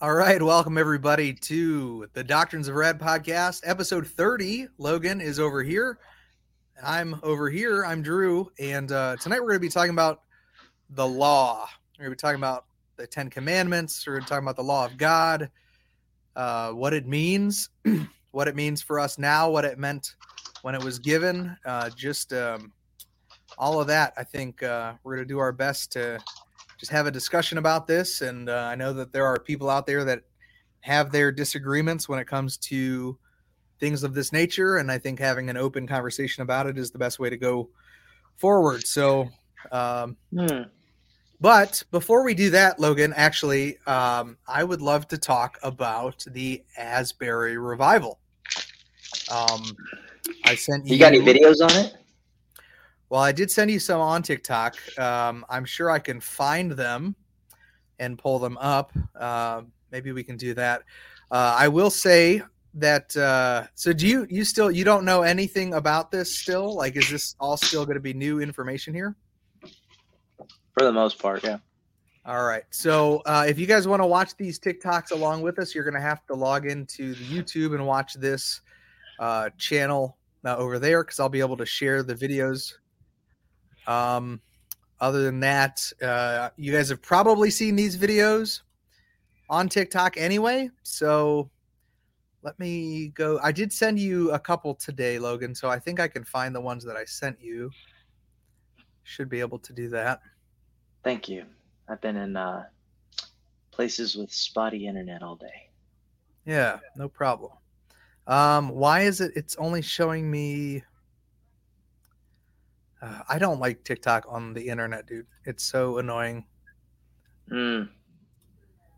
[0.00, 4.66] All right, welcome everybody to the Doctrines of Rad podcast, episode 30.
[4.76, 6.00] Logan is over here.
[6.84, 7.84] I'm over here.
[7.84, 10.22] I'm Drew, and uh, tonight we're going to be talking about
[10.90, 11.68] the law.
[11.96, 12.64] We're going to be talking about
[12.96, 14.04] the Ten Commandments.
[14.04, 15.48] We're going to talk about the law of God,
[16.34, 17.68] uh, what it means,
[18.32, 20.16] what it means for us now, what it meant
[20.62, 21.56] when it was given.
[21.64, 22.72] Uh, just um,
[23.58, 24.12] all of that.
[24.16, 26.18] I think uh, we're going to do our best to
[26.84, 28.20] just have a discussion about this.
[28.20, 30.20] And uh, I know that there are people out there that
[30.80, 33.16] have their disagreements when it comes to
[33.80, 34.76] things of this nature.
[34.76, 37.70] And I think having an open conversation about it is the best way to go
[38.36, 38.86] forward.
[38.86, 39.30] So,
[39.72, 40.64] um, Hmm.
[41.40, 46.62] but before we do that, Logan, actually, um, I would love to talk about the
[46.76, 48.20] Asbury revival.
[49.30, 49.74] Um,
[50.44, 50.96] I sent you.
[50.96, 51.96] You got any videos on it?
[53.10, 54.76] Well, I did send you some on TikTok.
[54.98, 57.14] Um, I'm sure I can find them
[57.98, 58.92] and pull them up.
[59.18, 60.82] Uh, maybe we can do that.
[61.30, 62.42] Uh, I will say
[62.74, 63.16] that.
[63.16, 66.74] Uh, so, do you you still you don't know anything about this still?
[66.74, 69.14] Like, is this all still going to be new information here?
[70.72, 71.58] For the most part, yeah.
[72.26, 72.64] All right.
[72.70, 75.94] So, uh, if you guys want to watch these TikToks along with us, you're going
[75.94, 78.62] to have to log into the YouTube and watch this
[79.18, 82.74] uh, channel uh, over there because I'll be able to share the videos.
[83.86, 84.40] Um,
[85.00, 88.62] other than that, uh, you guys have probably seen these videos
[89.50, 90.70] on TikTok anyway.
[90.82, 91.50] So,
[92.42, 93.38] let me go.
[93.42, 95.54] I did send you a couple today, Logan.
[95.54, 97.70] So, I think I can find the ones that I sent you.
[99.02, 100.20] Should be able to do that.
[101.02, 101.44] Thank you.
[101.88, 102.64] I've been in uh,
[103.70, 105.68] places with spotty internet all day.
[106.46, 107.52] Yeah, no problem.
[108.26, 109.32] Um, why is it?
[109.36, 110.82] It's only showing me.
[113.04, 115.26] Uh, I don't like TikTok on the internet, dude.
[115.44, 116.46] It's so annoying.
[117.50, 117.90] Mm.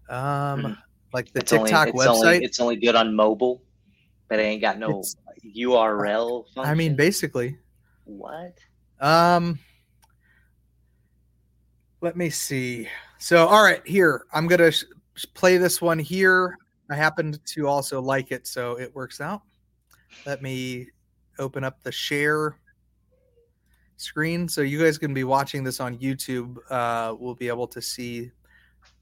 [0.09, 0.73] Um, Hmm.
[1.13, 2.09] like the It's only, TikTok it's website.
[2.35, 3.63] Only, it's only good on mobile,
[4.29, 6.45] but it ain't got no It's- URL.
[6.55, 6.71] Function.
[6.71, 7.59] I mean, basically.
[8.05, 8.57] what?
[9.01, 9.59] Um,
[12.01, 12.89] let me see.
[13.19, 14.85] So, all right, here I'm gonna sh-
[15.35, 16.57] play this one here.
[16.91, 19.43] I happened to also like it, so it works out.
[20.25, 20.89] Let me
[21.41, 22.57] open up the share
[23.97, 26.57] screen, so you guys can be watching this on YouTube.
[26.71, 28.31] Uh, we'll be able to see.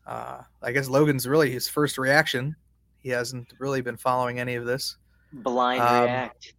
[0.06, 2.56] Uh, I guess Logan's really his first reaction.
[3.00, 4.96] He hasn't really been following any of this.
[5.32, 6.54] Blind Um, React.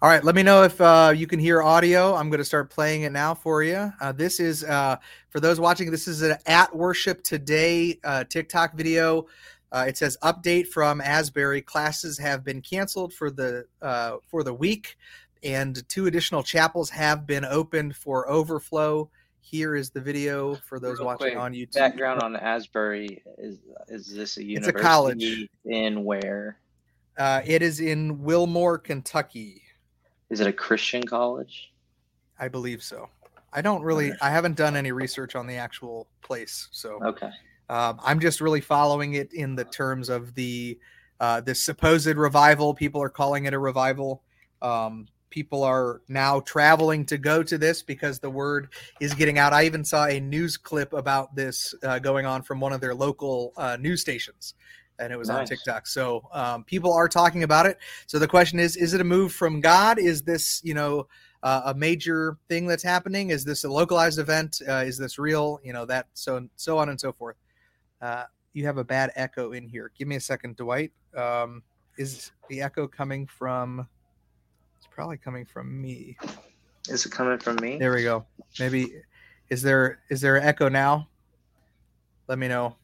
[0.00, 2.14] All right, let me know if uh, you can hear audio.
[2.14, 3.92] I'm going to start playing it now for you.
[4.00, 4.96] Uh, this is uh,
[5.28, 5.90] for those watching.
[5.90, 9.26] This is an at worship today uh, TikTok video.
[9.72, 11.60] Uh, it says update from Asbury.
[11.60, 14.96] Classes have been canceled for the uh, for the week,
[15.42, 19.10] and two additional chapels have been opened for overflow.
[19.40, 21.74] Here is the video for those Real watching quick, on YouTube.
[21.74, 24.68] Background on Asbury is is this a university?
[24.68, 25.48] It's a college.
[25.64, 26.58] in where?
[27.16, 29.62] Uh, it is in Wilmore, Kentucky.
[30.30, 31.72] Is it a Christian college?
[32.38, 33.08] I believe so.
[33.52, 34.12] I don't really.
[34.20, 37.00] I haven't done any research on the actual place, so.
[37.02, 37.30] Okay.
[37.70, 40.78] Um, I'm just really following it in the terms of the
[41.20, 42.74] uh, the supposed revival.
[42.74, 44.22] People are calling it a revival.
[44.62, 48.68] Um, people are now traveling to go to this because the word
[49.00, 49.52] is getting out.
[49.52, 52.94] I even saw a news clip about this uh, going on from one of their
[52.94, 54.54] local uh, news stations,
[54.98, 55.86] and it was on TikTok.
[55.86, 57.78] So um, people are talking about it.
[58.06, 59.98] So the question is: Is it a move from God?
[59.98, 61.06] Is this you know?
[61.40, 63.30] Uh, a major thing that's happening?
[63.30, 64.60] Is this a localized event?
[64.68, 65.60] Uh, is this real?
[65.62, 67.36] You know that so so on and so forth.
[68.02, 68.24] Uh,
[68.54, 69.92] you have a bad echo in here.
[69.96, 70.90] Give me a second, Dwight.
[71.16, 71.62] Um,
[71.96, 73.86] is the echo coming from?
[74.98, 76.16] Probably coming from me.
[76.88, 77.78] Is it coming from me?
[77.78, 78.26] There we go.
[78.58, 78.94] Maybe
[79.48, 81.06] is there is there an echo now?
[82.26, 82.74] Let me know.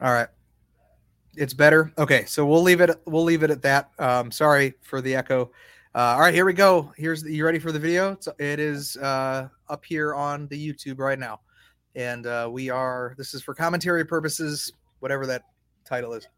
[0.00, 0.28] All right.
[1.36, 1.92] It's better.
[1.98, 3.90] Okay, so we'll leave it we'll leave it at that.
[3.98, 5.50] Um, sorry for the echo.
[5.94, 6.90] Uh, all right, here we go.
[6.96, 8.12] Here's the, you ready for the video?
[8.12, 11.40] It's, it is uh, up here on the YouTube right now,
[11.94, 13.14] and uh, we are.
[13.18, 15.42] This is for commentary purposes, whatever that
[15.90, 16.28] title is.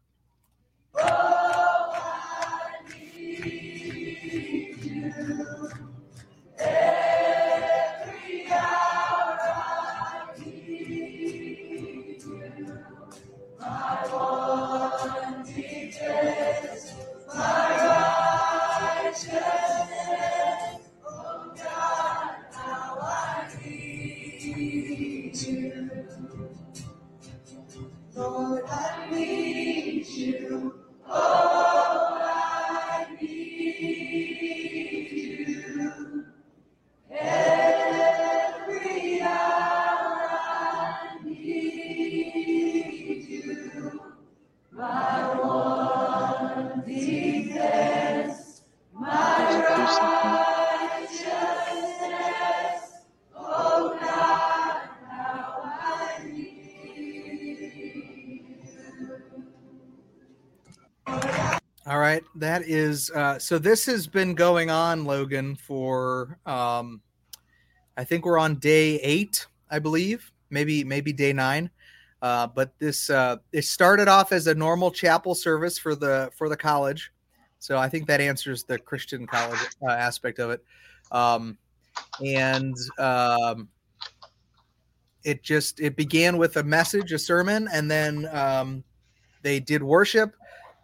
[63.33, 63.57] Uh, so.
[63.57, 67.01] This has been going on, Logan, for um,
[67.97, 71.69] I think we're on day eight, I believe, maybe maybe day nine.
[72.21, 76.47] Uh, but this uh, it started off as a normal chapel service for the for
[76.47, 77.11] the college,
[77.59, 80.63] so I think that answers the Christian college uh, aspect of it.
[81.11, 81.57] Um,
[82.23, 83.67] and um,
[85.23, 88.83] it just it began with a message, a sermon, and then um,
[89.41, 90.33] they did worship.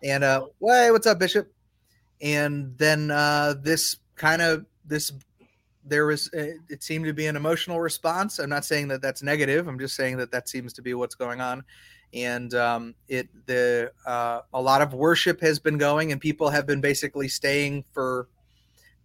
[0.03, 1.51] And uh, hey, what's up, Bishop?
[2.21, 5.11] And then uh, this kind of this
[5.85, 8.39] there was uh, it seemed to be an emotional response.
[8.39, 9.67] I'm not saying that that's negative.
[9.67, 11.63] I'm just saying that that seems to be what's going on.
[12.13, 16.65] And um, it the uh, a lot of worship has been going, and people have
[16.65, 18.27] been basically staying for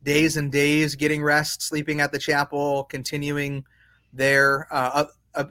[0.02, 3.64] days and days, getting rest, sleeping at the chapel, continuing
[4.12, 4.66] there.
[4.70, 5.44] Uh, uh,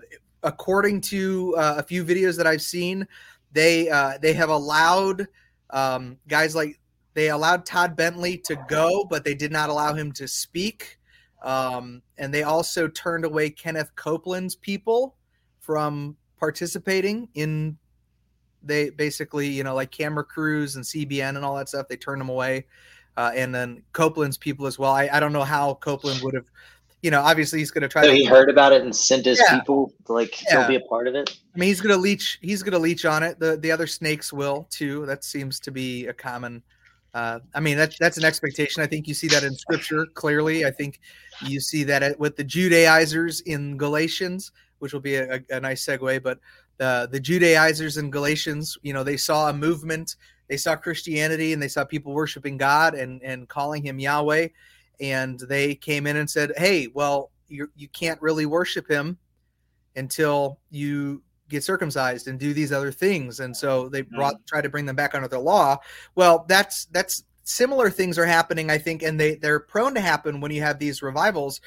[0.44, 3.08] according to uh, a few videos that I've seen,
[3.52, 5.28] they uh, they have allowed
[5.70, 6.80] um, guys like
[7.14, 10.98] they allowed Todd Bentley to go, but they did not allow him to speak.
[11.42, 15.16] Um, and they also turned away Kenneth Copeland's people
[15.60, 17.78] from participating in
[18.66, 22.20] they basically you know like camera crews and cbn and all that stuff they turned
[22.20, 22.66] them away
[23.18, 26.46] uh, and then copeland's people as well I, I don't know how copeland would have
[27.02, 29.26] you know obviously he's going to try So to he heard about it and sent
[29.26, 29.60] his Yeah.
[29.60, 30.48] people to like Yeah.
[30.48, 31.38] still be a part of it.
[31.54, 32.40] I mean, he's gonna leech.
[32.42, 33.40] He's gonna leech on it.
[33.40, 35.06] The the other snakes will too.
[35.06, 36.64] That seems to be a common.
[37.14, 38.82] Uh, I mean, that's that's an expectation.
[38.82, 40.66] I think you see that in Scripture clearly.
[40.66, 41.00] I think
[41.46, 46.24] you see that with the Judaizers in Galatians, which will be a, a, nice segue.
[46.24, 46.40] But
[46.78, 50.16] the the Judaizers in Galatians, you know, they saw a movement.
[50.48, 54.48] They saw Christianity and they saw people worshiping God and and calling Him Yahweh,
[55.00, 59.18] and they came in and said, "Hey, well, you you can't really worship Him."
[59.96, 63.40] until you get circumcised and do these other things.
[63.40, 65.78] And so they brought try to bring them back under the law.
[66.16, 70.40] Well that's that's similar things are happening i think and they they're prone to happen
[70.40, 71.62] when you have these revivals.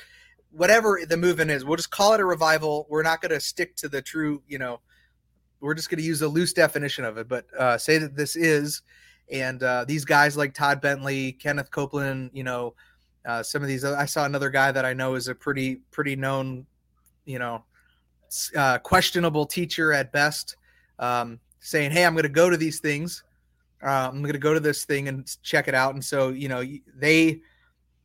[0.50, 2.86] Whatever the movement is we'll just call it a revival.
[2.88, 4.80] We're not going to stick to the true you know
[5.60, 8.36] we're just going to use a loose definition of it but uh, say that this
[8.36, 8.82] is
[9.30, 12.74] and uh, these guys like todd bentley kenneth copeland you know
[13.24, 16.14] uh, some of these i saw another guy that i know is a pretty pretty
[16.14, 16.64] known
[17.24, 17.64] you know
[18.56, 20.56] uh, questionable teacher at best
[20.98, 23.24] um, saying hey i'm going to go to these things
[23.82, 25.94] uh, i'm going to go to this thing and check it out.
[25.94, 26.62] And so you know
[26.96, 27.40] they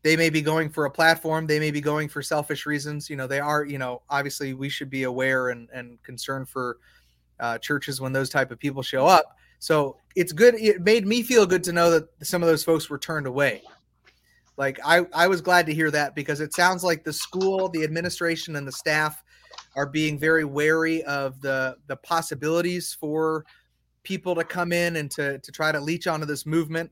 [0.04, 3.16] they may be going for a platform they may be going for selfish reasons you
[3.16, 6.78] know they are you know obviously we should be aware and and concerned for
[7.39, 9.36] uh, churches when those type of people show up.
[9.60, 12.89] So it's good it made me feel good to know that some of those folks
[12.89, 13.63] were turned away.
[14.57, 17.83] Like i i was glad to hear that because it sounds like the school the
[17.83, 19.24] administration and the staff
[19.75, 23.45] are being very wary of the the possibilities for
[24.03, 26.91] people to come in and to to try to leech onto this movement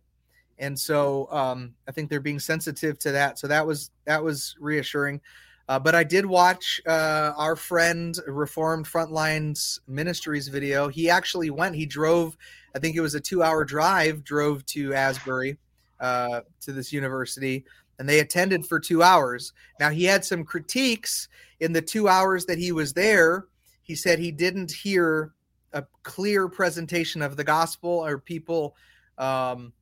[0.59, 3.39] and so um, I think they're being sensitive to that.
[3.39, 5.21] So that was that was reassuring.
[5.67, 10.87] Uh, but I did watch uh, our friend Reformed Frontlines Ministries video.
[10.87, 11.75] He actually went.
[11.75, 12.35] He drove.
[12.75, 14.23] I think it was a two-hour drive.
[14.23, 15.57] Drove to Asbury
[15.99, 17.65] uh, to this university,
[17.99, 19.53] and they attended for two hours.
[19.79, 21.27] Now he had some critiques
[21.59, 23.45] in the two hours that he was there.
[23.83, 25.33] He said he didn't hear
[25.73, 28.75] a clear presentation of the gospel or people.
[29.17, 29.73] Um,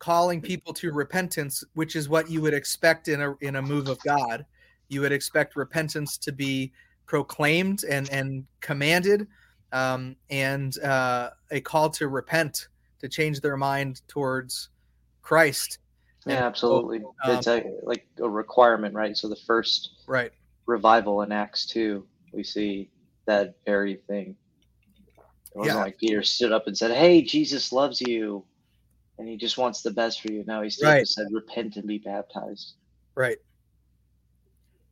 [0.00, 3.88] calling people to repentance, which is what you would expect in a in a move
[3.88, 4.44] of God.
[4.88, 6.72] You would expect repentance to be
[7.06, 9.28] proclaimed and and commanded,
[9.72, 14.70] um, and uh, a call to repent to change their mind towards
[15.22, 15.78] Christ.
[16.26, 16.98] Yeah, absolutely.
[17.24, 19.16] um, it's a, like a requirement, right?
[19.16, 20.32] So the first Right.
[20.66, 22.90] revival in Acts two, we see
[23.26, 24.36] that very thing.
[25.54, 25.82] It wasn't Yeah.
[25.84, 28.44] like Peter stood up and said, "Hey, Jesus loves you,
[29.18, 31.06] and he just wants the best for you." Now he Right.
[31.06, 32.74] said, "Repent and be baptized."
[33.16, 33.38] Right.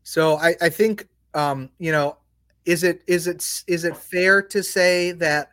[0.03, 2.17] So I, I think um, you know,
[2.65, 5.53] is it is it is it fair to say that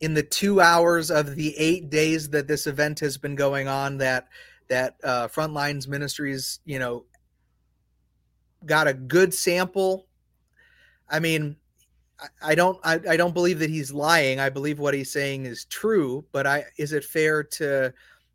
[0.00, 3.98] in the two hours of the eight days that this event has been going on,
[3.98, 4.28] that
[4.72, 7.04] that uh, Frontlines Ministries, you know,
[8.64, 10.06] got a good sample?
[11.10, 11.56] I mean,
[12.18, 14.40] I, I don't I, I don't believe that he's lying.
[14.40, 17.92] I believe what he's saying is true, but I is it fair to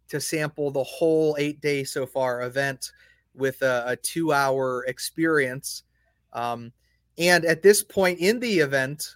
[0.09, 2.91] to sample the whole eight day so far event
[3.33, 5.83] with a, a two hour experience.
[6.33, 6.71] Um,
[7.17, 9.15] and at this point in the event,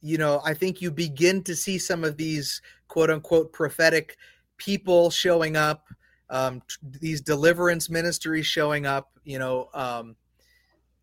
[0.00, 4.16] you know, I think you begin to see some of these quote unquote prophetic
[4.62, 5.86] people showing up,
[6.32, 9.10] um, t- these deliverance ministries showing up.
[9.22, 10.16] You know, um,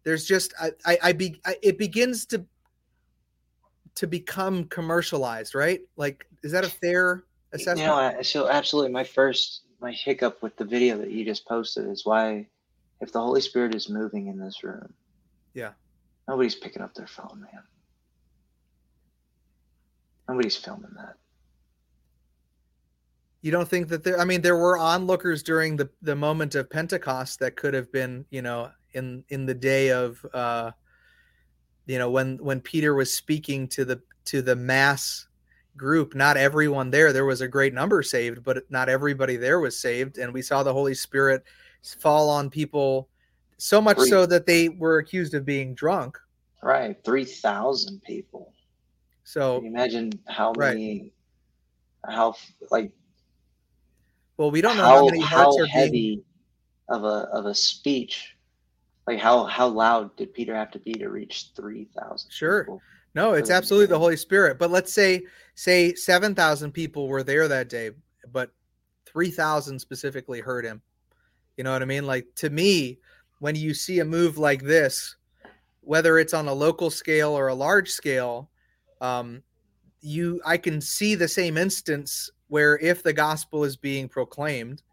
[0.03, 2.45] there's just I, I, I be I, it begins to
[3.95, 5.81] to become commercialized, right?
[5.95, 7.79] Like, is that a fair assessment?
[7.79, 11.87] You know, so absolutely, my first my hiccup with the video that you just posted
[11.87, 12.47] is why,
[12.99, 14.93] if the Holy Spirit is moving in this room,
[15.53, 15.73] Yeah.
[16.27, 17.63] nobody's picking up their phone, man.
[20.27, 21.15] Nobody's filming that.
[23.41, 24.19] You don't think that there?
[24.19, 28.25] I mean, there were onlookers during the the moment of Pentecost that could have been,
[28.29, 30.71] you know, in in the day of, uh,
[31.85, 35.27] you know, when when Peter was speaking to the to the mass
[35.77, 36.13] group.
[36.13, 37.11] Not everyone there.
[37.13, 40.61] There was a great number saved, but not everybody there was saved, and we saw
[40.61, 41.43] the Holy Spirit
[41.99, 43.07] fall on people
[43.57, 44.09] so much Three.
[44.09, 46.17] so that they were accused of being drunk.
[46.61, 48.53] Right, three thousand people.
[49.23, 50.73] So imagine how Right.
[50.75, 51.13] many,
[52.05, 52.35] how
[52.69, 52.91] like
[54.39, 56.23] Well, we don't know how, how many how are heavy being.
[56.87, 58.37] of a of a speech,
[59.05, 62.31] like how how loud did Peter have to be to reach three thousand?
[62.31, 62.63] Sure.
[62.63, 62.81] People?
[63.15, 63.99] No, it's absolutely the.
[63.99, 64.57] Holy Spirit.
[64.57, 65.23] But let's say
[65.55, 67.91] say seven thousand people were there that day,
[68.31, 68.51] but
[69.05, 70.81] three thousand specifically heard him.
[71.57, 72.07] You know what I mean?
[72.07, 72.99] Like to me,
[73.39, 75.17] when you see a move like this,
[75.81, 78.49] whether it's on a local scale or a large scale,
[79.01, 79.43] um,
[79.99, 84.83] you I can see the same instance where if the gospel is being proclaimed,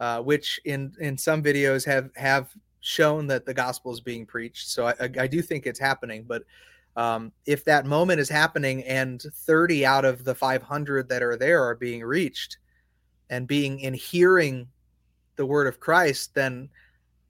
[0.00, 4.68] uh, which in in some videos have have shown that the gospel is being preached.
[4.68, 6.42] So I, I, do think it's happening, but
[6.96, 11.64] um, if that moment is happening and 30 out of the 500 that are there
[11.64, 12.58] are being reached
[13.30, 14.68] and being in hearing
[15.36, 16.68] the word of Christ, then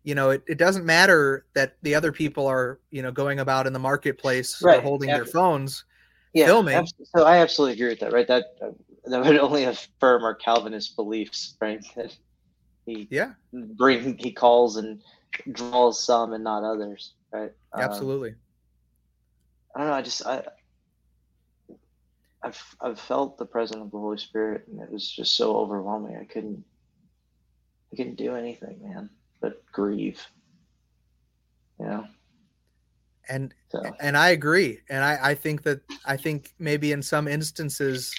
[0.02, 3.66] you know it, it doesn't matter that the other people are you know going about
[3.66, 5.16] in the marketplace or Right, holding yeah.
[5.16, 5.84] their phones.
[6.32, 6.74] Yeah, Filming.
[6.74, 8.12] abs- So I absolutely agree with that.
[8.12, 8.70] Right, that uh,
[9.06, 11.84] that would only affirm our Calvinist beliefs, right?
[11.96, 12.16] That
[12.86, 15.02] he Yeah, bring he calls and
[15.52, 17.52] draws some and not others, right?
[17.72, 18.34] Um, absolutely.
[19.74, 19.94] I don't know.
[19.94, 20.44] I just I
[22.42, 26.16] I've I've felt the presence of the Holy Spirit, and it was just so overwhelming.
[26.20, 26.64] I couldn't
[27.92, 30.24] I couldn't do anything, man, but grieve.
[31.80, 32.06] You know.
[33.28, 34.80] And So and I agree.
[34.90, 38.12] And I, I think that I think maybe in some instances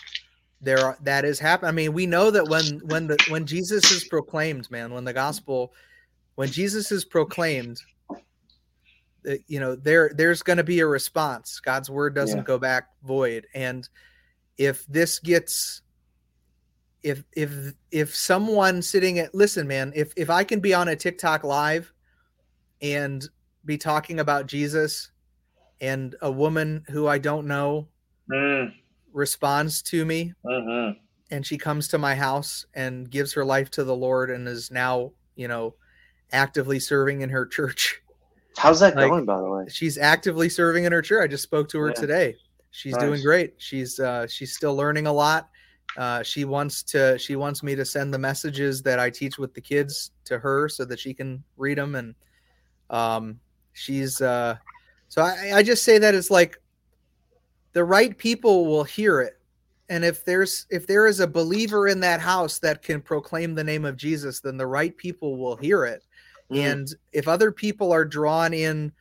[0.66, 1.70] there are, that is happening.
[1.70, 5.14] I mean, we know that when when the when Jesus is proclaimed, man, when the
[5.14, 5.72] gospel,
[6.36, 7.82] when Jesus is proclaimed,
[9.48, 11.60] you know, there there's going to be a response.
[11.60, 12.44] God's word doesn't Yeah.
[12.44, 13.48] go back void.
[13.54, 13.88] And
[14.58, 15.82] if this gets
[17.04, 20.96] if if if someone sitting at listen, man, if if I can be on a
[20.96, 21.94] TikTok live
[22.82, 23.28] and
[23.64, 25.12] be talking about Jesus
[25.82, 27.88] and a woman who I don't know
[28.32, 28.74] Mm,
[29.16, 30.96] responds to me mhm.
[31.32, 34.70] and she comes to my house and gives her life to the Lord and is
[34.70, 35.74] now, you know,
[36.34, 38.02] actively serving in her church.
[38.58, 39.66] how's that Like- going, by the way?
[39.70, 41.24] She's actively serving in her church.
[41.24, 41.94] I just spoke to her Yeah.
[41.94, 42.36] today.
[42.72, 43.54] She's doing great.
[43.58, 45.50] She's uh she's still learning a lot.
[45.96, 49.54] Uh she wants to she wants me to send the messages that I teach with
[49.54, 52.14] the kids to her so that she can read them and
[52.90, 53.40] um
[53.72, 54.58] she's uh
[55.08, 56.60] so I, I just say that it's like
[57.76, 59.38] the right people will hear it
[59.90, 63.64] and if there's if there is a believer in that house that can proclaim the
[63.64, 66.02] name of jesus then the right people will hear it
[66.52, 66.72] Mm.
[66.72, 68.92] and if other people are drawn in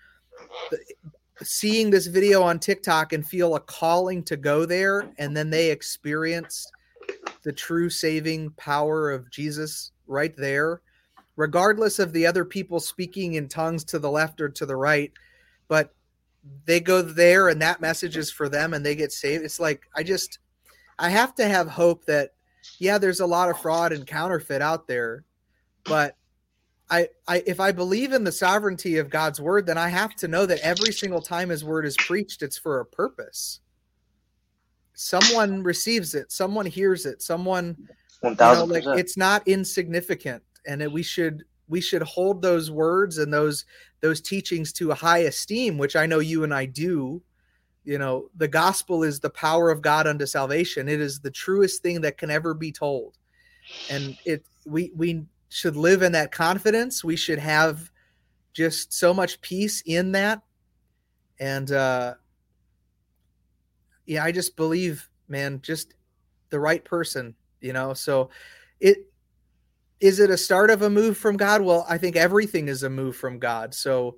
[1.42, 5.70] seeing this video on tiktok and feel a calling to go there and then they
[5.70, 6.66] experience
[7.42, 10.80] the true saving power of jesus right there
[11.36, 15.12] regardless of the other people speaking in tongues to the left or to the right
[15.68, 15.92] but
[16.66, 19.44] they go there and that message is for them and they get saved.
[19.44, 20.38] It's like i just
[20.98, 22.30] i have to have hope that
[22.78, 25.24] yeah there's a lot of fraud and counterfeit out there
[25.84, 26.16] but
[26.90, 30.28] I, I if i believe in the sovereignty of god's word then i have to
[30.28, 33.60] know that every single time his word is preached it's for a purpose.
[34.94, 36.30] Someone receives it.
[36.30, 37.20] Someone hears it.
[37.20, 37.76] Someone
[38.20, 42.70] One you know, like it's not insignificant and it, we should we should hold those
[42.70, 43.64] words and those
[44.04, 47.22] those teachings to a high esteem which i know you and i do.
[47.84, 50.88] You know the gospel is the power of god unto salvation.
[50.88, 53.16] It is the truest thing that can ever be told.
[53.88, 57.02] And it we we should live in that confidence.
[57.02, 57.90] We should have
[58.52, 60.42] just so much peace in that.
[61.40, 62.14] And uh
[64.06, 65.94] yeah i just believe man just
[66.50, 67.34] the right person
[67.64, 67.94] you know?
[67.94, 68.28] So
[68.78, 69.06] it
[70.04, 71.62] is it a start of a move from god?
[71.62, 73.74] Well i think everything is a move from god.
[73.74, 74.16] So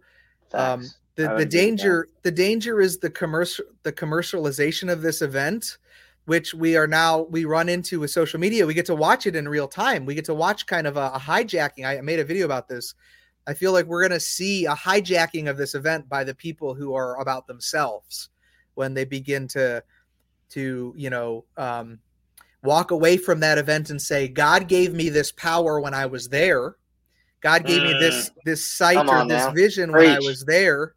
[0.53, 0.83] um
[1.15, 5.23] the, the would agree with danger the danger is the commercial the commercialization of this
[5.23, 5.79] event
[6.27, 8.67] which we are now we run into with social media.
[8.67, 10.05] We get to watch it in real time.
[10.05, 11.87] We get to watch kind of a, a hijacking.
[11.87, 12.95] I made a video about this.
[13.47, 16.75] I feel like we're going to see a hijacking of this event by the people
[16.75, 18.31] who are about themselves
[18.75, 19.85] when they begin to
[20.49, 22.01] to you know um
[22.67, 26.29] walk away from that event and say, God gave me this power when I was
[26.29, 26.77] there.
[27.41, 27.93] God gave mm.
[27.93, 29.53] me this this sight or this now.
[29.53, 30.09] vision Preach.
[30.09, 30.95] when I was there.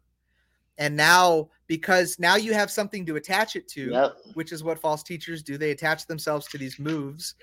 [0.78, 4.16] And now because now you have something to attach it to, yep.
[4.34, 5.56] which is what false teachers do.
[5.56, 7.34] They attach themselves to these moves.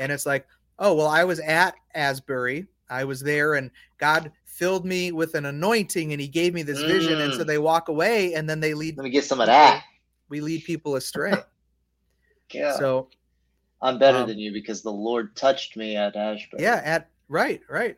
[0.00, 0.44] And it's like,
[0.80, 2.66] oh, well, I was at Asbury.
[2.90, 6.80] I was there and God filled me with an anointing and he gave me this
[6.80, 6.88] mm.
[6.88, 7.20] vision.
[7.20, 7.46] And so mm.
[7.46, 8.96] they walk away and then they lead.
[8.96, 9.84] Let me get some of that.
[10.28, 11.34] We lead people astray.
[12.52, 12.76] yeah.
[12.76, 13.08] So
[13.86, 16.62] I'm better um, than you because the Lord touched me at Asbury.
[16.62, 16.82] Yeah.
[16.84, 17.96] At right, right.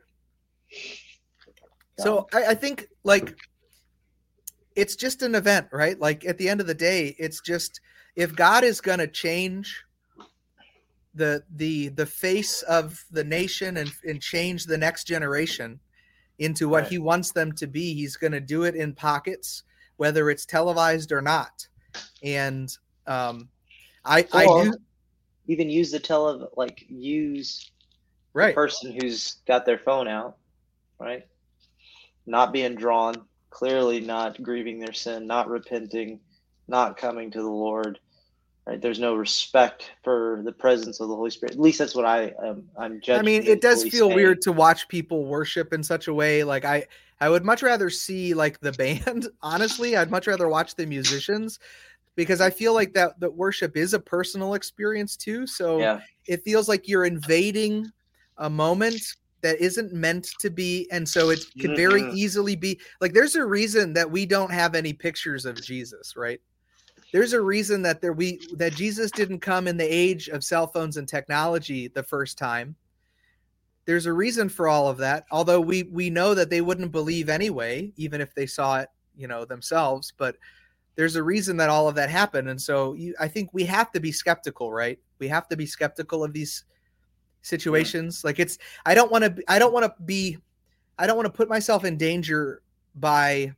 [1.99, 3.37] So I, I think like
[4.77, 5.99] it's just an event, right?
[5.99, 7.81] Like at the end of the day, it's just
[8.17, 9.83] if God is going to change
[11.15, 15.81] the the the face of the nation and and change the next generation
[16.39, 16.93] into what right.
[16.93, 19.65] he wants them to be he's going to do it in pockets
[19.97, 21.67] whether it's televised or not
[22.23, 22.77] and
[23.07, 23.49] um
[24.05, 24.75] i or i do
[25.49, 27.71] even use the tele like use
[28.35, 30.37] right person who's got their phone out
[31.01, 31.27] right
[32.27, 33.15] not being drawn
[33.51, 36.21] clearly not grieving their sin not repenting
[36.69, 37.99] not coming to the lord
[38.69, 38.81] right?
[38.81, 41.55] There's no respect for the presence of the Holy Spirit.
[41.55, 43.21] At least that's what I um, I'm judging.
[43.21, 44.15] I mean, it does feel saying.
[44.15, 46.45] weird to watch people worship in such a way.
[46.45, 46.87] Like I
[47.19, 48.73] I would much rather see like the
[49.05, 49.29] band.
[49.43, 51.59] Honestly, I'd much rather watch the musicians
[52.19, 55.47] because I feel like that that worship is a personal experience too.
[55.47, 56.01] So yeah.
[56.27, 57.89] it feels like you're invading
[58.39, 59.01] a moment
[59.41, 62.17] that isn't meant to be and so it could very mm-hmm.
[62.17, 66.41] easily be like there's a reason that we don't have any pictures of Jesus, right?
[67.13, 70.67] there's a reason that there we that Jesus didn't come in the age of cell
[70.67, 72.75] phones and technology the first time.
[73.87, 75.25] There's a reason for all of that.
[75.31, 79.29] Although we we know that they wouldn't believe anyway, even if they saw it, you
[79.29, 80.13] know, themselves.
[80.19, 80.37] But
[80.99, 83.93] there's a reason that all of that happened, and so you, I think we have
[83.93, 84.99] to be skeptical, right?
[85.21, 86.65] We have to be skeptical of these
[87.43, 88.23] situations.
[88.23, 88.29] Yeah.
[88.29, 90.39] Like it's I don't want to I don't want to be
[90.99, 92.63] I don't want to put myself in danger
[92.97, 93.53] by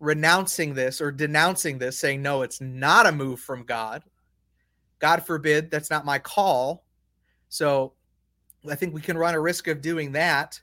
[0.00, 4.02] renouncing this or denouncing this, saying, no, it's not a move from God.
[4.98, 6.84] God forbid, that's not my call.
[7.50, 7.92] So
[8.68, 10.60] I think we can run a risk of doing that.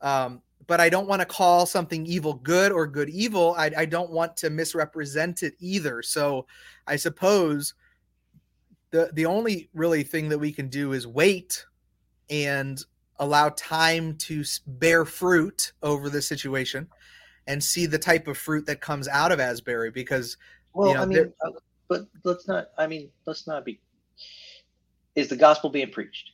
[0.00, 3.54] Um, but I don't want to call something evil good or good evil.
[3.58, 6.02] I, I don't want to misrepresent it either.
[6.02, 6.46] So
[6.86, 7.74] I suppose
[8.90, 11.64] the the only really thing that we can do is wait
[12.30, 12.84] and
[13.18, 16.86] allow time to bear fruit over the situation
[17.46, 20.36] and see the type of fruit that comes out of Asbury because
[20.74, 21.50] well, you know, I mean, uh,
[21.88, 22.68] but let's not.
[22.76, 23.80] I mean, let's not be.
[25.16, 26.32] Is the gospel being preached?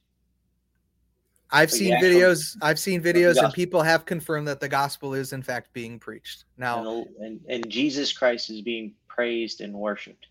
[1.54, 2.56] I've seen videos.
[2.60, 6.44] I've seen videos, and people have confirmed that the gospel is in fact being preached
[6.58, 10.26] now, and, and, Jesus Christ is being praised and worshipped.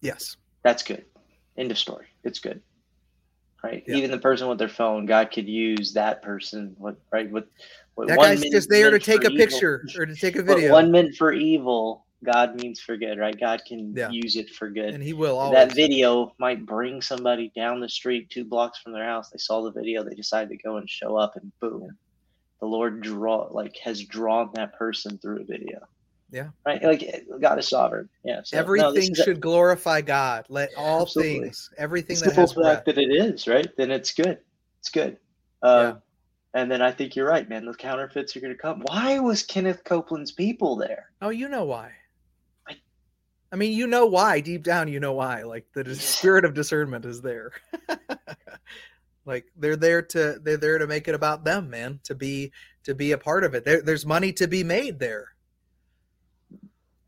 [0.00, 1.04] Yes, that's good.
[1.58, 2.06] End of story.
[2.24, 2.62] It's good
[3.62, 3.84] right?
[3.86, 3.96] Yeah.
[3.96, 7.30] Even the person with their phone, God could use that person, what right?
[7.30, 7.44] With,
[7.96, 10.72] with that guy's just there to take a evil, picture or to take a video.
[10.72, 13.38] one meant for evil, God means for good, right?
[13.38, 14.10] God can yeah.
[14.10, 15.38] use it for good, and He will.
[15.38, 15.56] Always.
[15.56, 19.30] That video might bring somebody down the street two blocks from their house.
[19.30, 21.96] They saw the video, they decided to go and show up, and boom,
[22.60, 25.80] the Lord draw like has drawn that person through a video.
[26.30, 26.48] Yeah.
[26.64, 26.82] Right.
[26.82, 28.08] Like God is sovereign.
[28.24, 28.42] Yeah.
[28.44, 30.46] So, everything no, should a, glorify God.
[30.48, 31.40] Let all absolutely.
[31.40, 33.68] things, everything it's that the full fact that it is right.
[33.76, 34.38] Then it's good.
[34.78, 35.16] It's good.
[35.62, 35.94] Um, yeah.
[36.52, 37.64] And then I think you're right, man.
[37.64, 38.82] The counterfeits are going to come.
[38.86, 41.10] Why was Kenneth Copeland's people there?
[41.22, 41.92] Oh, you know why.
[43.50, 44.40] I, I mean, you know why.
[44.40, 45.42] Deep down, you know why.
[45.42, 47.52] Like the spirit of discernment is there.
[49.24, 52.00] like they're there to they're there to make it about them, man.
[52.04, 52.52] To be
[52.84, 53.64] to be a part of it.
[53.64, 55.28] There, there's money to be made there.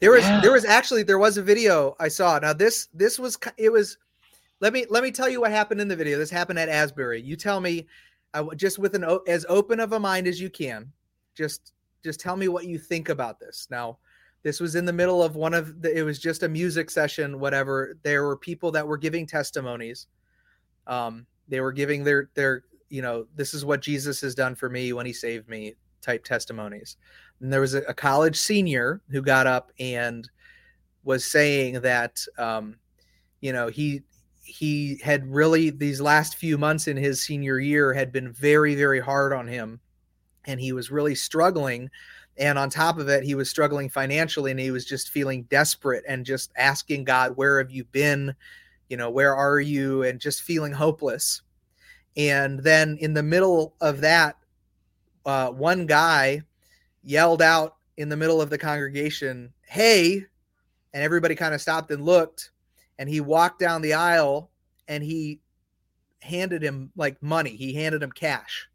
[0.00, 0.40] There was yeah.
[0.40, 2.38] there was actually there was a video I saw.
[2.38, 3.98] Now this this was it was
[4.60, 6.18] let me let me tell you what happened in the video.
[6.18, 7.20] This happened at Asbury.
[7.20, 7.86] You tell me
[8.34, 10.90] uh, just with an as open of a mind as you can.
[11.34, 13.68] Just just tell me what you think about this.
[13.70, 13.98] Now,
[14.42, 17.38] this was in the middle of one of the it was just a music session
[17.38, 17.96] whatever.
[18.02, 20.06] There were people that were giving testimonies.
[20.86, 24.68] Um they were giving their their you know, this is what Jesus has done for
[24.68, 26.98] me when he saved me type testimonies.
[27.40, 30.28] And there was a, a college senior who got up and
[31.02, 32.76] was saying that, um,
[33.40, 34.02] you know, he
[34.44, 39.00] he had really these last few months in his senior year had been very very
[39.00, 39.80] hard on him,
[40.44, 41.88] and he was really struggling.
[42.38, 46.04] And on top of it, he was struggling financially, and he was just feeling desperate
[46.08, 48.34] and just asking God, "Where have you been?
[48.88, 51.42] You know, where are you?" And just feeling hopeless.
[52.16, 54.36] And then in the middle of that,
[55.24, 56.42] uh, one guy
[57.02, 60.24] yelled out in the middle of the congregation, Hey,
[60.92, 62.50] and everybody kind of stopped and looked.
[62.98, 64.50] And he walked down the aisle
[64.88, 65.40] and he
[66.20, 67.56] handed him like money.
[67.56, 68.68] He handed him cash.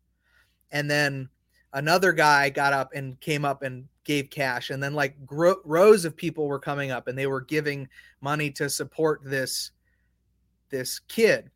[0.72, 1.30] And then
[1.74, 6.06] another guy got up and came up and gave cash and then like gro- rows
[6.06, 7.88] of people were coming up and they were giving
[8.22, 9.72] money to support this
[10.70, 11.50] this kid.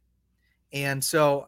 [0.73, 1.47] And so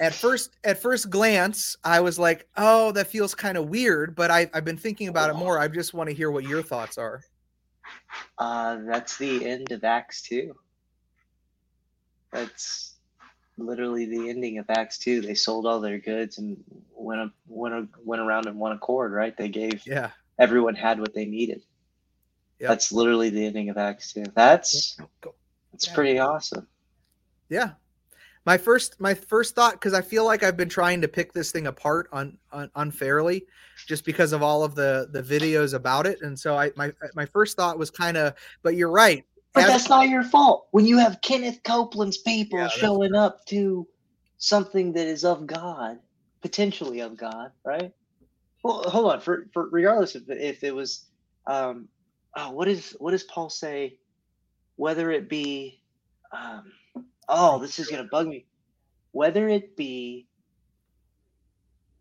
[0.00, 4.30] at first at first glance i was like oh that feels kind of weird but
[4.30, 5.58] I, i've been thinking about it more.
[5.58, 7.22] I just want to hear what your thoughts are.
[8.38, 10.54] Uh, that's the end of acts 2
[12.30, 12.93] that's
[13.56, 16.56] literally the ending of acts 2 they sold all their goods and
[16.92, 19.36] went went went around in one accord right?
[19.36, 20.10] They gave yeah.
[20.38, 21.62] everyone had what they needed.
[22.60, 22.68] Yep.
[22.68, 24.96] that's literally the ending of acts 2 that's
[25.72, 25.94] that's yeah.
[25.94, 26.66] pretty awesome.
[27.48, 27.70] Yeah.
[28.46, 31.50] My first my first thought because I feel like I've been trying to pick this
[31.50, 33.46] thing apart un, un, unfairly,
[33.86, 37.24] just because of all of the the videos about it, and so I my my
[37.24, 39.24] first thought was kind of, but you're right.
[39.54, 40.66] But As, that's not your fault.
[40.72, 43.86] When you have Kenneth Copeland's people yeah, showing up to
[44.38, 45.98] something that is of God,
[46.42, 47.92] potentially of God, right?
[48.64, 49.20] Well, hold on.
[49.20, 51.06] For for regardless if if it was,
[51.46, 51.88] um,
[52.36, 53.98] oh, what is what does Paul say?
[54.76, 55.80] Whether it be,
[56.32, 56.72] um
[57.28, 58.46] oh, this is going to bug me.
[59.12, 60.26] Whether it be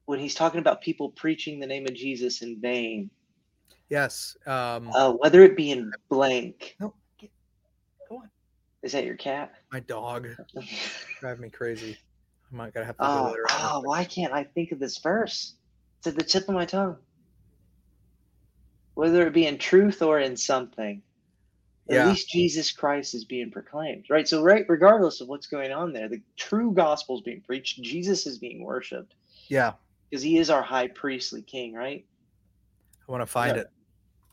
[0.05, 3.09] when he's talking about people preaching the name of Jesus in vain.
[3.89, 4.35] Yes.
[4.45, 6.75] Um, uh, whether it be in blank.
[6.79, 7.02] No, go on.
[8.83, 9.53] Is that your cat?
[9.71, 10.27] My dog.
[11.19, 11.97] Drive me crazy.
[12.51, 13.05] I might gotta have to.
[13.05, 15.55] Oh, oh why can't I think of this verse?
[15.99, 16.97] It's at the tip of my tongue.
[18.95, 21.01] Whether it be in truth or in something
[21.89, 24.27] at least Jesus Christ is being proclaimed, right?
[24.27, 27.81] So, right, regardless of what's going on there, the true gospel is being preached.
[27.81, 29.15] Jesus is being worshipped.
[29.49, 29.73] Yeah,
[30.09, 32.05] because he is our high priestly king, right?
[33.07, 33.71] I want to find he's it.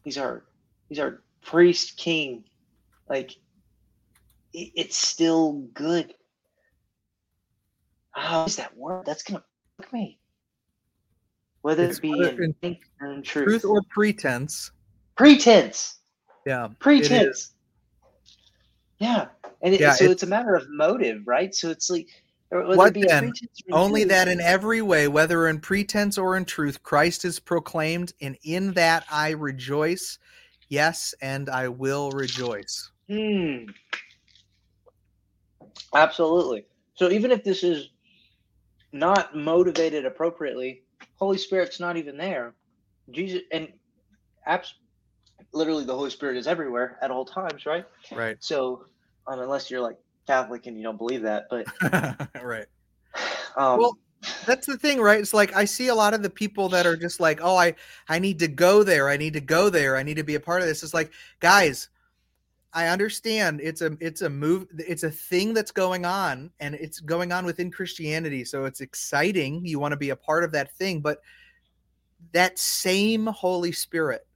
[0.04, 0.44] he's our
[0.88, 2.44] he's our priest king.
[3.08, 3.32] Like,
[4.52, 6.14] it's still good.
[8.12, 9.06] How is that word?
[9.06, 9.44] That's gonna
[9.76, 10.18] fuck me.
[11.62, 13.46] Whether it's it be in, in, in truth.
[13.46, 14.72] truth or pretense.
[15.16, 16.00] Pretense
[16.46, 17.52] yeah pretense
[18.98, 19.26] yeah
[19.62, 22.08] and it, yeah, so it's, it's, a matter of motive right so it's like
[22.52, 23.32] what then?
[23.70, 28.36] Only that in every way, whether in pretense or in truth, Christ is proclaimed, and
[28.42, 30.18] in that I rejoice.
[30.66, 32.90] Yes, and I will rejoice.
[33.08, 33.66] Hmm.
[35.94, 36.64] Absolutely.
[36.94, 37.90] So even if this is
[38.92, 40.83] not motivated appropriately,
[41.16, 42.54] Holy Spirit's not even there.
[43.11, 43.68] Jesus and
[44.46, 44.74] abs-
[45.52, 47.85] literally the Holy Spirit is everywhere at all times, right?
[48.12, 48.37] Right.
[48.40, 48.85] So,
[49.26, 51.66] um, unless you're like Catholic and you don't believe that, but
[52.42, 52.66] right.
[53.56, 53.98] Um, well,
[54.46, 55.20] that's the thing, right?
[55.20, 57.74] It's like I see a lot of the people that are just like, "Oh, I
[58.09, 59.09] I need to go there.
[59.09, 59.96] I need to go there.
[59.96, 61.88] I need to be a part of this." It's like, guys,
[62.72, 67.00] I understand it's a it's a move it's a thing that's going on and it's
[67.00, 68.44] going on within Christianity.
[68.44, 69.64] So it's exciting.
[69.64, 71.20] You want to be a part of that thing, but
[72.33, 74.26] that same Holy Spirit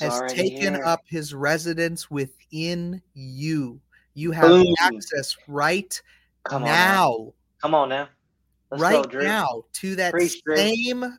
[0.00, 0.84] has taken here.
[0.84, 3.80] up his residence within you.
[4.14, 6.00] You have access right
[6.44, 6.72] Come now.
[6.72, 7.32] now.
[7.62, 8.08] Come on now.
[8.70, 11.18] Let's right go, now to that Preach, same.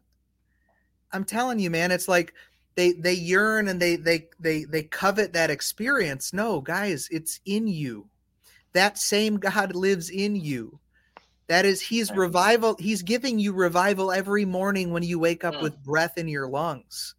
[1.12, 2.34] I'm telling you, man, it's like
[2.76, 6.34] they they yearn and they they they they covet that experience.
[6.34, 8.08] No, guys, it's in you.
[8.74, 10.80] That same God lives in you.
[11.48, 12.76] That is, He's revival.
[12.78, 15.62] He's giving you revival every morning when you wake up mm.
[15.64, 17.16] with breath in your lungs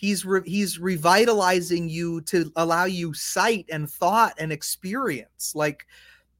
[0.00, 5.86] he's re- he's revitalizing you to allow you sight and thought and experience like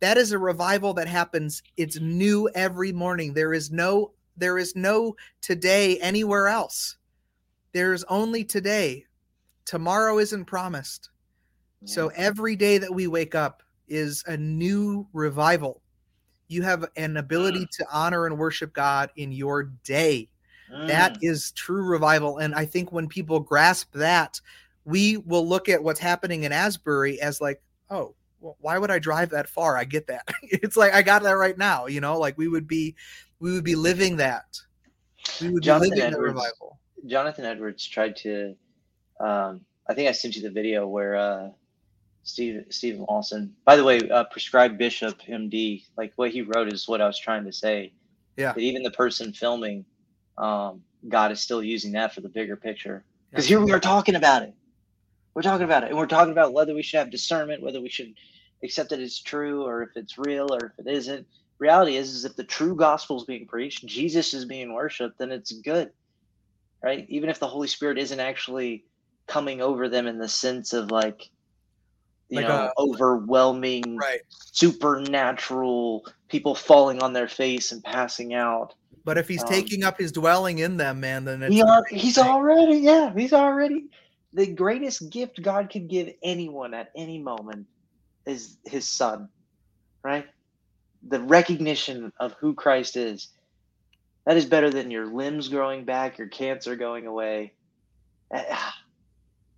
[0.00, 4.74] that is a revival that happens it's new every morning there is no there is
[4.74, 6.96] no today anywhere else
[7.72, 9.04] there's only today
[9.64, 11.11] tomorrow isn't promised
[11.87, 15.80] so every day that we wake up is a new revival
[16.48, 17.70] you have an ability mm.
[17.70, 20.28] to honor and worship god in your day
[20.87, 21.18] that mm.
[21.22, 22.38] is true revival.
[22.38, 24.40] And I think when people grasp that,
[24.85, 28.98] we will look at what's happening in Asbury as like, oh, well, why would I
[28.98, 29.76] drive that far?
[29.76, 30.28] I get that.
[30.42, 32.94] it's like I got that right now, you know, like we would be
[33.38, 34.59] we would be living that.
[35.40, 36.78] We would Jonathan be living Edwards, revival.
[37.06, 38.56] Jonathan Edwards tried to
[39.18, 41.50] um I think I sent you the video where uh
[42.22, 43.54] Steve Steven Lawson.
[43.64, 47.18] By the way, uh, prescribed bishop MD, like what he wrote is what I was
[47.18, 47.92] trying to say.
[48.36, 48.52] Yeah.
[48.52, 49.84] That even the person filming
[50.38, 53.04] um, God is still using that for the bigger picture.
[53.30, 54.54] Because here we are talking about it.
[55.34, 55.90] We're talking about it.
[55.90, 58.14] And we're talking about whether we should have discernment, whether we should
[58.62, 61.26] accept that it's true or if it's real or if it isn't.
[61.58, 65.30] Reality is, is if the true gospel is being preached, Jesus is being worshiped, then
[65.30, 65.92] it's good.
[66.82, 67.06] Right?
[67.08, 68.84] Even if the Holy Spirit isn't actually
[69.26, 71.30] coming over them in the sense of like
[72.30, 74.20] you like know, a, overwhelming, right.
[74.30, 78.74] supernatural people falling on their face and passing out.
[79.04, 82.18] But if he's um, taking up his dwelling in them, man, then he are, he's
[82.18, 83.86] already, yeah, he's already
[84.32, 87.66] the greatest gift God could give anyone at any moment
[88.26, 89.28] is his son,
[90.04, 90.26] right?
[91.08, 93.28] The recognition of who Christ is.
[94.30, 97.52] That is better than your limbs growing back, your cancer going away.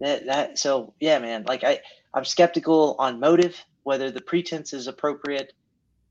[0.00, 1.44] That, that so yeah, man.
[1.46, 1.78] Like I,
[2.12, 5.52] I'm skeptical on motive, whether the pretense is appropriate.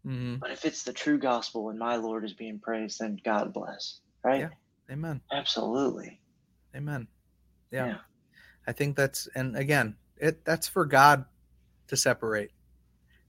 [0.08, 0.36] Mm-hmm.
[0.36, 4.00] But if it's the true gospel and my Lord is being praised, then God bless.
[4.24, 4.42] Right?
[4.42, 4.94] Yeah.
[4.94, 5.20] Amen.
[5.34, 6.22] Absolutely.
[6.74, 7.06] Amen.
[7.70, 7.88] Yeah.
[7.88, 7.98] yeah.
[8.66, 11.26] I think that's and again, it that's for God
[11.88, 12.52] to separate.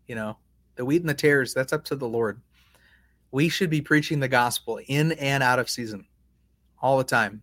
[0.06, 0.36] You know,
[0.76, 2.40] the wheat and the tares, that's up to the Lord.
[3.32, 6.06] We should be preaching the gospel in and out of season
[6.80, 7.42] all the time.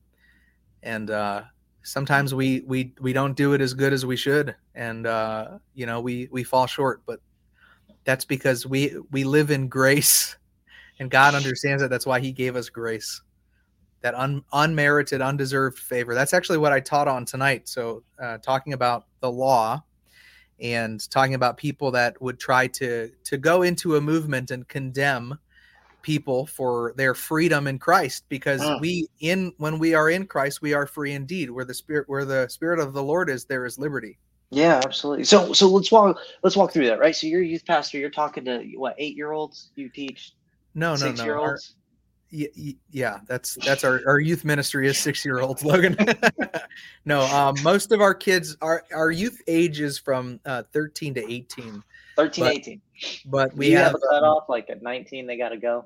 [0.84, 1.44] And uh
[1.84, 4.56] sometimes we we we don't do it as good as we should.
[4.76, 7.20] And uh you know we we fall short but
[8.06, 10.38] that's because we we live in grace
[11.00, 13.22] and god understands that that's why he gave us grace.
[14.02, 16.16] That un, unmerited undeserved favor.
[16.16, 17.68] That's actually what i taught on tonight.
[17.68, 19.84] So uh, talking about the law
[20.62, 25.38] and talking about people that would try to to go into a movement and condemn
[26.02, 30.74] people for their freedom in Christ because we in when we are in Christ we
[30.74, 33.78] are free indeed where the spirit where the spirit of the Lord is there is
[33.78, 34.18] liberty.
[34.52, 35.26] Yeah, absolutely.
[35.26, 37.16] So so let's walk let's walk through that, right?
[37.16, 39.72] So you're a youth pastor, you're talking to what, 8-year-olds?
[39.76, 40.34] You teach
[40.74, 41.34] No, no, no.
[41.34, 41.58] Our,
[42.32, 45.98] yeah, that's that's our, our youth ministry is six year olds, Logan.
[47.06, 51.32] no, um, most of our kids, our our youth age is from uh, 13 to
[51.32, 51.84] 18.
[52.20, 52.82] 13, but, 18.
[53.26, 55.86] But we have, have, a cutoff um, like at 19, they got to go.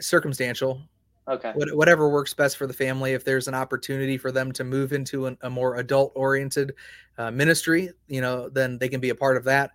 [0.00, 0.82] Circumstantial.
[1.28, 1.52] Okay.
[1.54, 3.12] whatever works best for the family.
[3.12, 6.74] If there's an opportunity for them to move into an, a more adult oriented
[7.18, 9.70] uh, ministry, you know, then they can be a part of that.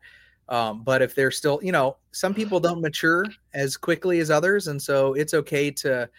[0.49, 4.67] Um, but if they're still, you know, some people don't mature as quickly as others,
[4.67, 6.09] and so it's okay to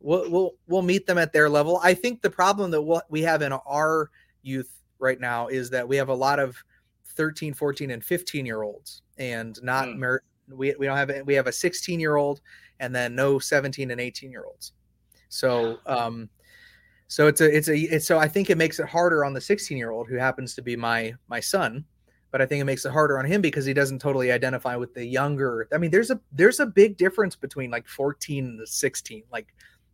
[0.00, 1.80] we'll we'll, we'll meet them at their level.
[1.82, 4.10] I think the problem that we'll, we have in our
[4.42, 6.56] youth right now is that we have a lot of
[7.18, 9.96] 13, 14, and 15 year olds, and not mm.
[9.96, 12.40] mer- we we don't have we have a 16 year old,
[12.80, 14.72] and then no 17 and 18 year olds.
[15.28, 16.30] So um,
[17.08, 19.40] so it's a it's a it's, so I think it makes it harder on the
[19.40, 21.84] 16 year old who happens to be my my son
[22.30, 24.92] but I think it makes it harder on him because he doesn't totally identify with
[24.94, 25.66] the younger.
[25.72, 29.46] I mean, there's a there's a big difference between like 14 and 16, like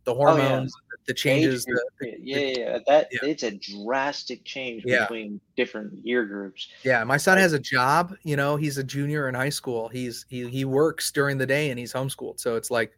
[0.03, 0.84] the hormones, oh, yeah.
[1.07, 1.65] The changes.
[1.65, 3.19] The, the, yeah, yeah, that yeah.
[3.23, 5.01] it's a drastic change yeah.
[5.01, 6.69] between different year groups.
[6.83, 8.15] Yeah, my son has a job.
[8.23, 9.87] You know, he's a junior in high school.
[9.87, 12.39] He's he he works during the day and he's homeschooled.
[12.39, 12.97] So it's like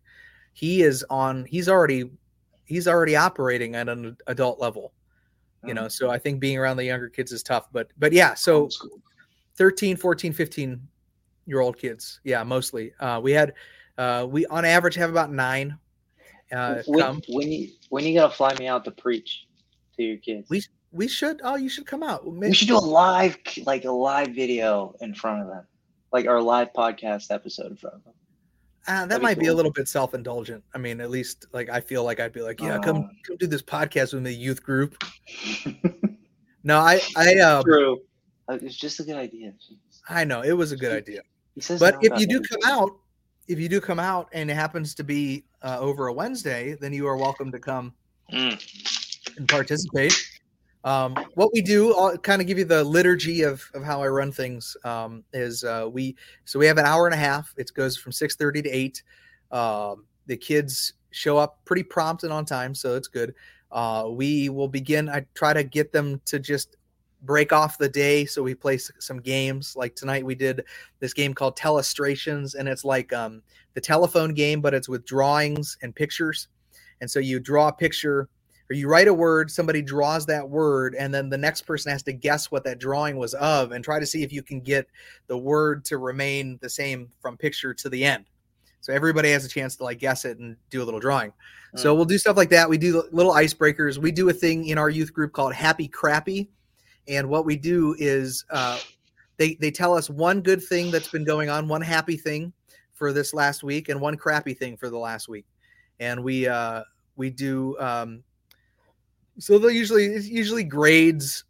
[0.54, 1.46] he is on.
[1.46, 2.10] He's already
[2.66, 4.94] he's already operating at an adult level.
[5.66, 5.92] You know, mm.
[5.92, 7.68] so I think being around the younger kids is tough.
[7.72, 8.70] But but yeah, so.
[9.58, 10.80] 13, 14, 15
[11.46, 12.20] year old kids.
[12.24, 12.94] Yeah, mostly.
[13.00, 13.54] Uh, we had,
[13.98, 15.78] uh, we on average have about nine.
[16.52, 17.22] Uh, when, come.
[17.30, 19.48] when you when you gonna fly me out to preach
[19.98, 20.50] to your kids?
[20.50, 21.42] We we should.
[21.44, 22.26] Oh, you should come out.
[22.26, 22.50] Maybe.
[22.50, 25.66] We should do a live like a live video in front of them,
[26.14, 28.14] like our live podcast episode in front of them.
[28.88, 29.48] Uh, that might be, cool.
[29.48, 30.64] be, a little bit self-indulgent.
[30.74, 33.10] I mean, at least like I feel like I'd be like, yeah, come oh.
[33.26, 35.04] come do this podcast with the youth group.
[36.64, 38.02] no, I I uh, true.
[38.48, 39.52] Uh, it's just a good idea.
[40.08, 41.22] I know it was a good idea.
[41.80, 42.92] but if you do come out,
[43.48, 46.94] if you do come out and it happens to be uh, over a Wednesday, then
[46.94, 47.94] you are welcome to come
[48.32, 49.38] mm.
[49.38, 50.14] and participate.
[50.84, 54.08] Um, what we do, I'll kind of give you the liturgy of, of how I
[54.08, 54.78] run things.
[54.84, 57.54] Um, is uh, we so we have an hour and a half.
[57.58, 59.04] It goes from six thirty to eight.
[59.52, 63.34] Um, the kids show up pretty prompt and on time, so it's good.
[63.72, 65.10] Uh, we will begin.
[65.10, 66.78] I try to get them to just
[67.24, 69.76] break off the day so we play some games.
[69.76, 70.64] Like tonight we did
[71.00, 73.42] this game called telestrations and it's like um,
[73.74, 76.48] the telephone game but it's with drawings and pictures.
[77.02, 78.30] And so you draw a picture
[78.70, 82.04] or you write a word somebody draws that word and then the next person has
[82.04, 84.88] to guess what that drawing was of and try to see if you can get
[85.28, 88.26] the word to remain the same from picture to the end.
[88.82, 91.32] So everybody has a chance to like guess it and do a little drawing.
[91.76, 91.80] Mm.
[91.80, 92.70] so we'll do stuff like that.
[92.70, 93.98] We do little icebreakers.
[93.98, 96.50] We do a thing in our youth group called happy crappy
[97.08, 98.80] and what we do is uh,
[99.38, 102.52] they they tell us one good thing that's been going on, one happy thing
[102.94, 105.46] for this last week, and one crappy thing for the last week.
[106.00, 106.84] And we uh,
[107.16, 108.24] we do um,
[109.40, 111.44] so they'll usually it's usually grades.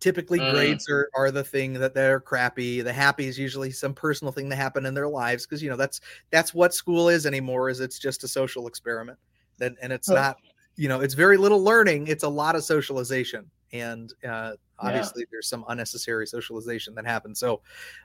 [0.00, 0.50] Typically, mm.
[0.50, 2.80] grades are, are the thing that they're crappy.
[2.80, 5.76] The happy is usually some personal thing that happened in their lives because you know
[5.76, 7.68] that's that's what school is anymore.
[7.68, 9.18] Is it's just a social experiment,
[9.60, 10.38] and, and it's not
[10.74, 12.08] you know it's very little learning.
[12.08, 15.26] It's a lot of socialization and uh, obviously yeah.
[15.30, 17.38] there's some unnecessary socialization that happens.
[17.38, 17.60] So,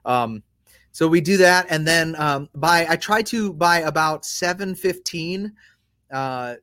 [0.06, 0.43] um,
[0.91, 5.53] so we do that, and then um, by I try to by about seven fifteen,
[6.12, 6.56] uh,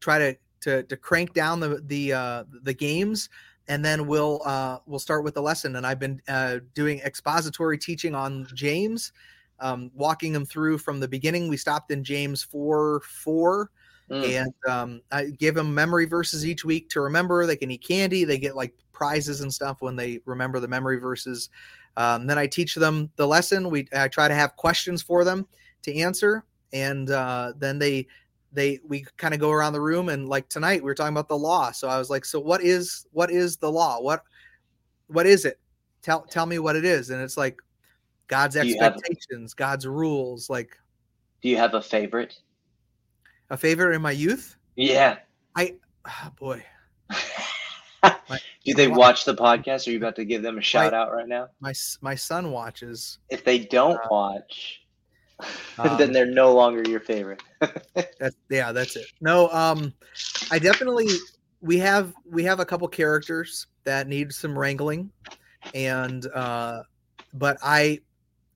[0.00, 3.28] try to to to crank down the the uh, the games
[3.68, 5.76] and then we'll uh, we'll start with the lesson.
[5.76, 9.12] And I've been uh, doing expository teaching on James,
[9.60, 11.48] um, walking them through from the beginning.
[11.48, 13.70] We stopped in James four four,
[14.10, 14.24] mm.
[14.24, 17.46] and um, I give them memory verses each week to remember.
[17.46, 18.24] They can eat candy.
[18.24, 21.50] They get like prizes and stuff when they remember the memory verses.
[21.96, 23.70] Um, then I teach them the lesson.
[23.70, 25.46] We I try to have questions for them
[25.82, 28.06] to answer, and uh, then they
[28.54, 31.28] they we kind of go around the room and like tonight we were talking about
[31.28, 31.72] the law.
[31.72, 34.00] So I was like, so what is what is the law?
[34.00, 34.22] What
[35.08, 35.58] what is it?
[36.02, 37.10] Tell tell me what it is.
[37.10, 37.60] And it's like
[38.28, 40.48] God's expectations, have, God's rules.
[40.48, 40.78] Like,
[41.42, 42.38] do you have a favorite?
[43.50, 44.56] A favorite in my youth?
[44.76, 45.18] Yeah.
[45.56, 45.74] I,
[46.06, 46.64] oh boy.
[47.10, 49.86] my, do they watch the podcast?
[49.86, 51.48] Are you about to give them a shout my, out right now?
[51.60, 53.18] My my son watches.
[53.30, 54.82] If they don't uh, watch,
[55.78, 57.42] um, then they're no longer your favorite.
[58.18, 59.06] that's yeah, that's it.
[59.20, 59.92] No, um,
[60.50, 61.08] I definitely
[61.60, 65.10] we have we have a couple characters that need some wrangling,
[65.74, 66.82] and uh,
[67.34, 68.00] but I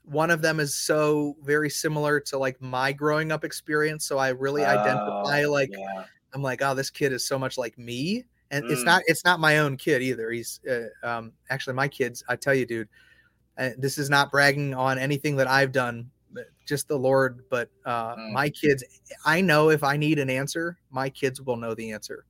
[0.09, 4.29] one of them is so very similar to like my growing up experience so i
[4.29, 6.05] really identify oh, like yeah.
[6.35, 8.71] i'm like oh this kid is so much like me and mm.
[8.71, 12.37] it's not it's not my own kid either he's uh, um actually my kids i
[12.37, 12.89] tell you dude
[13.59, 16.11] uh, this is not bragging on anything that i've done
[16.67, 18.33] just the lord but uh mm.
[18.33, 18.85] my kids
[19.25, 22.25] i know if i need an answer my kids will know the answer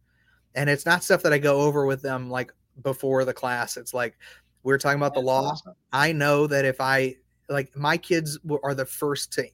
[0.55, 3.93] and it's not stuff that i go over with them like before the class it's
[3.93, 4.17] like
[4.63, 5.75] we are talking about That's the law awesome.
[5.93, 7.17] i know that if i
[7.49, 9.47] like my kids are the first to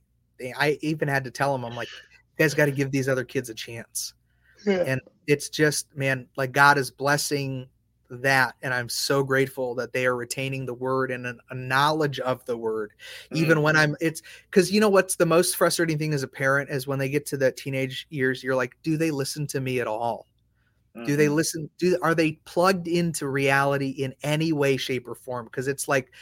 [0.59, 3.25] i even had to tell them i'm like you guys got to give these other
[3.25, 4.15] kids a chance
[4.67, 4.85] yeah.
[4.87, 7.69] and it's just man like god is blessing
[8.11, 12.21] that and i'm so grateful that they are retaining the word and an, a knowledge
[12.21, 12.93] of the word
[13.25, 13.43] mm-hmm.
[13.43, 16.71] even when i'm it's because you know what's the most frustrating thing as a parent
[16.71, 19.81] is when they get to the teenage years you're like do they listen to me
[19.81, 20.27] at all
[20.95, 21.07] mm-hmm.
[21.07, 21.35] do they mm-hmm.
[21.35, 25.89] listen do are they plugged into reality in any way shape or form because it's
[25.89, 26.13] like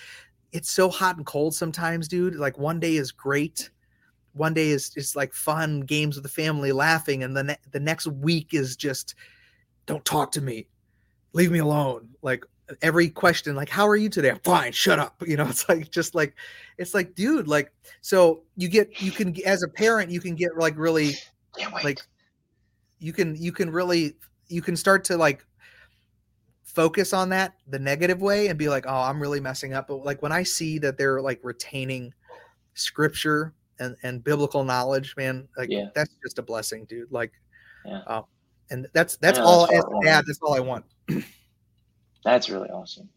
[0.52, 2.36] it's so hot and cold sometimes, dude.
[2.36, 3.70] Like one day is great,
[4.34, 7.80] one day is just like fun games with the family, laughing, and then ne- the
[7.80, 9.14] next week is just
[9.86, 10.66] don't talk to me,
[11.32, 12.08] leave me alone.
[12.22, 12.44] Like
[12.80, 14.30] every question, like how are you today?
[14.30, 14.72] I'm fine.
[14.72, 15.20] Shut up.
[15.26, 16.34] You know, it's like just like
[16.78, 20.56] it's like, dude, like so you get you can as a parent you can get
[20.56, 21.14] like really
[21.84, 22.00] like
[22.98, 24.16] you can you can really
[24.48, 25.44] you can start to like
[26.74, 29.88] focus on that the negative way and be like, oh, I'm really messing up.
[29.88, 32.12] But like when I see that they're like retaining
[32.74, 35.88] scripture and, and biblical knowledge, man, like yeah.
[35.94, 37.12] that's just a blessing, dude.
[37.12, 37.32] Like,
[37.84, 38.00] yeah.
[38.06, 38.22] Uh,
[38.70, 40.24] and that's that's yeah, all that's as dad.
[40.26, 40.84] That's all I want.
[42.24, 43.08] that's really awesome.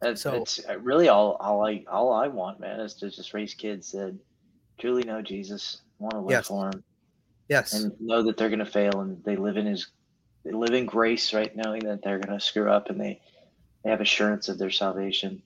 [0.00, 3.32] That's so, it's uh, really all all I all I want, man, is to just
[3.32, 4.16] raise kids that
[4.78, 6.46] truly know Jesus, want to live yes.
[6.48, 6.82] for Him,
[7.48, 9.88] yes, and know that they're going to fail and they live in His
[10.44, 13.20] they live in grace, right, knowing that they're going to screw up and they
[13.84, 15.42] they have assurance of their salvation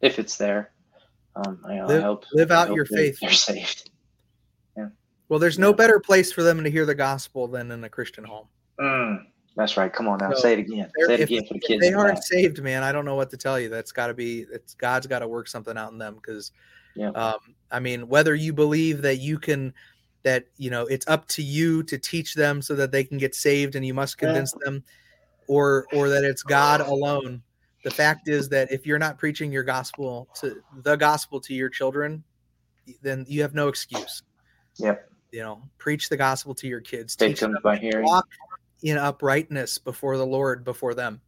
[0.00, 0.72] if it's there.
[1.36, 3.18] Um, I, live, I hope live out hope your faith.
[3.20, 3.90] They're saved.
[4.76, 4.88] Yeah.
[5.28, 8.24] Well, there's no better place for them to hear the gospel than in a Christian
[8.24, 8.48] home.
[8.80, 9.92] Mm, that's right.
[9.92, 10.90] Come on now, so say it again.
[11.06, 11.80] Say it if, again for the kids.
[11.80, 12.24] they aren't that.
[12.24, 12.82] saved, man.
[12.82, 13.68] I don't know what to tell you.
[13.68, 14.46] That's got to be.
[14.52, 16.50] It's God's got to work something out in them because.
[16.96, 17.10] Yeah.
[17.10, 17.38] Um,
[17.70, 19.74] I mean, whether you believe that you can
[20.24, 23.34] that you know it's up to you to teach them so that they can get
[23.34, 24.82] saved and you must convince them
[25.46, 27.42] or or that it's god alone.
[27.84, 31.68] The fact is that if you're not preaching your gospel to the gospel to your
[31.68, 32.24] children
[33.02, 34.22] then you have no excuse.
[34.76, 35.10] Yep.
[35.30, 37.14] You know preach the gospel to your kids.
[37.16, 38.04] Teach them by hearing.
[38.04, 38.28] walk
[38.82, 41.20] in uprightness before the lord before them.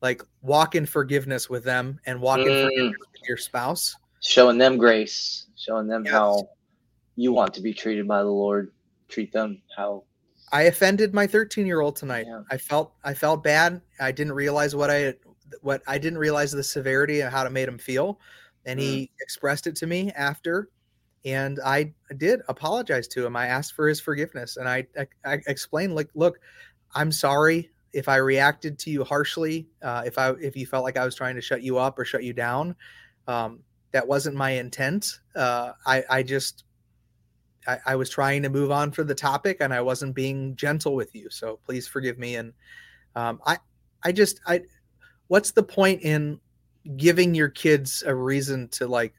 [0.00, 2.46] Like walk in forgiveness with them and walk mm.
[2.46, 3.96] in forgiveness with your spouse.
[4.20, 6.12] Showing them grace showing them yes.
[6.12, 6.48] how
[7.18, 8.70] you want to be treated by the Lord,
[9.08, 10.04] treat them how
[10.52, 12.26] I offended my 13 year old tonight.
[12.28, 12.42] Yeah.
[12.50, 13.82] I felt I felt bad.
[14.00, 15.14] I didn't realize what I
[15.60, 18.20] what I didn't realize the severity of how it made him feel,
[18.64, 18.82] and mm.
[18.82, 20.70] he expressed it to me after,
[21.24, 23.34] and I did apologize to him.
[23.34, 26.38] I asked for his forgiveness, and I I, I explained like, look,
[26.94, 29.66] I'm sorry if I reacted to you harshly.
[29.82, 32.04] Uh, if I if you felt like I was trying to shut you up or
[32.04, 32.76] shut you down,
[33.26, 33.58] um,
[33.90, 35.18] that wasn't my intent.
[35.34, 36.64] Uh, I I just
[37.68, 40.94] I, I, was trying to move on for the topic and I wasn't being gentle
[40.94, 41.28] with you.
[41.28, 42.36] So please forgive me.
[42.36, 42.54] And
[43.14, 43.58] um, I,
[44.02, 44.62] I just, I,
[45.26, 46.40] what's the point in
[46.96, 49.12] giving your kids a reason to like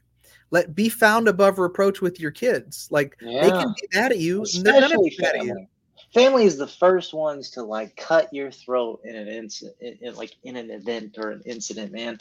[0.50, 2.88] let be found above reproach with your kids?
[2.90, 3.42] Like yeah.
[3.42, 4.42] they can be mad at you.
[4.42, 5.50] Especially family.
[5.50, 5.66] At you.
[6.12, 10.14] family is the first ones to like cut your throat in an incident, in, in,
[10.16, 11.92] like in an event or an incident.
[11.92, 12.18] Man,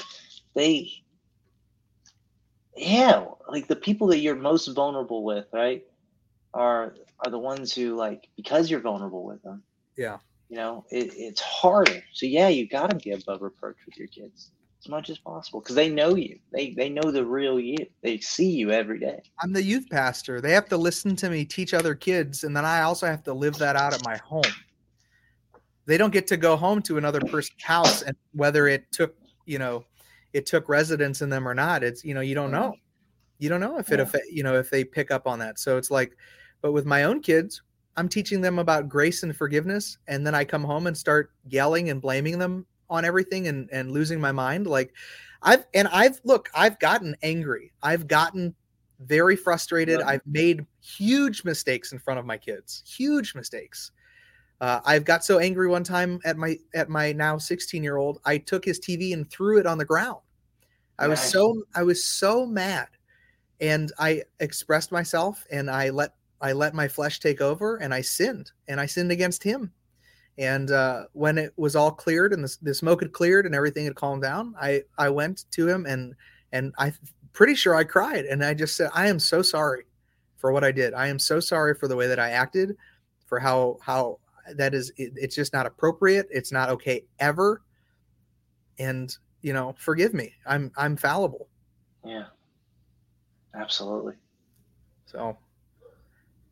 [0.53, 0.91] they,
[2.77, 5.83] yeah, like the people that you're most vulnerable with, right,
[6.53, 9.63] are are the ones who like because you're vulnerable with them.
[9.97, 10.17] Yeah.
[10.49, 12.03] You know, it, it's harder.
[12.13, 15.59] So yeah, you got to be above reproach with your kids as much as possible
[15.59, 16.39] because they know you.
[16.51, 17.77] They they know the real you.
[18.01, 19.21] They see you every day.
[19.41, 20.41] I'm the youth pastor.
[20.41, 23.33] They have to listen to me teach other kids, and then I also have to
[23.33, 24.41] live that out at my home.
[25.85, 29.59] They don't get to go home to another person's house, and whether it took you
[29.59, 29.83] know,
[30.33, 32.69] it took residence in them or not, it's you know you don't mm-hmm.
[32.69, 32.75] know.
[33.39, 34.19] You don't know if it yeah.
[34.29, 35.57] you know if they pick up on that.
[35.59, 36.15] So it's like,
[36.61, 37.61] but with my own kids,
[37.97, 41.89] I'm teaching them about grace and forgiveness, and then I come home and start yelling
[41.89, 44.93] and blaming them on everything and and losing my mind like
[45.43, 47.71] i've and i've look i've gotten angry.
[47.83, 48.55] I've gotten
[49.01, 50.01] very frustrated.
[50.01, 53.91] I've made huge mistakes in front of my kids huge mistakes.
[54.59, 58.19] Uh, i've got so angry one time at my at my now 16 year old
[58.25, 60.19] i took his tv and threw it on the ground.
[60.97, 62.87] I was so i was so mad
[63.61, 68.01] and i expressed myself and i let i let my flesh take over and i
[68.01, 69.71] sinned and i sinned against him
[70.39, 73.83] and uh, when it was all cleared and the, the smoke had cleared and everything
[73.83, 76.15] had calmed down, I I went to him and
[76.53, 76.93] and I
[77.33, 79.83] pretty sure I cried and I just said I am so sorry
[80.37, 80.93] for what I did.
[80.93, 82.77] I am so sorry for the way that I acted,
[83.25, 84.19] for how how
[84.55, 86.27] that is it, it's just not appropriate.
[86.31, 87.61] It's not okay ever.
[88.79, 90.31] And you know, forgive me.
[90.45, 91.49] I'm I'm fallible.
[92.05, 92.27] Yeah.
[93.59, 94.13] Absolutely.
[95.05, 95.37] So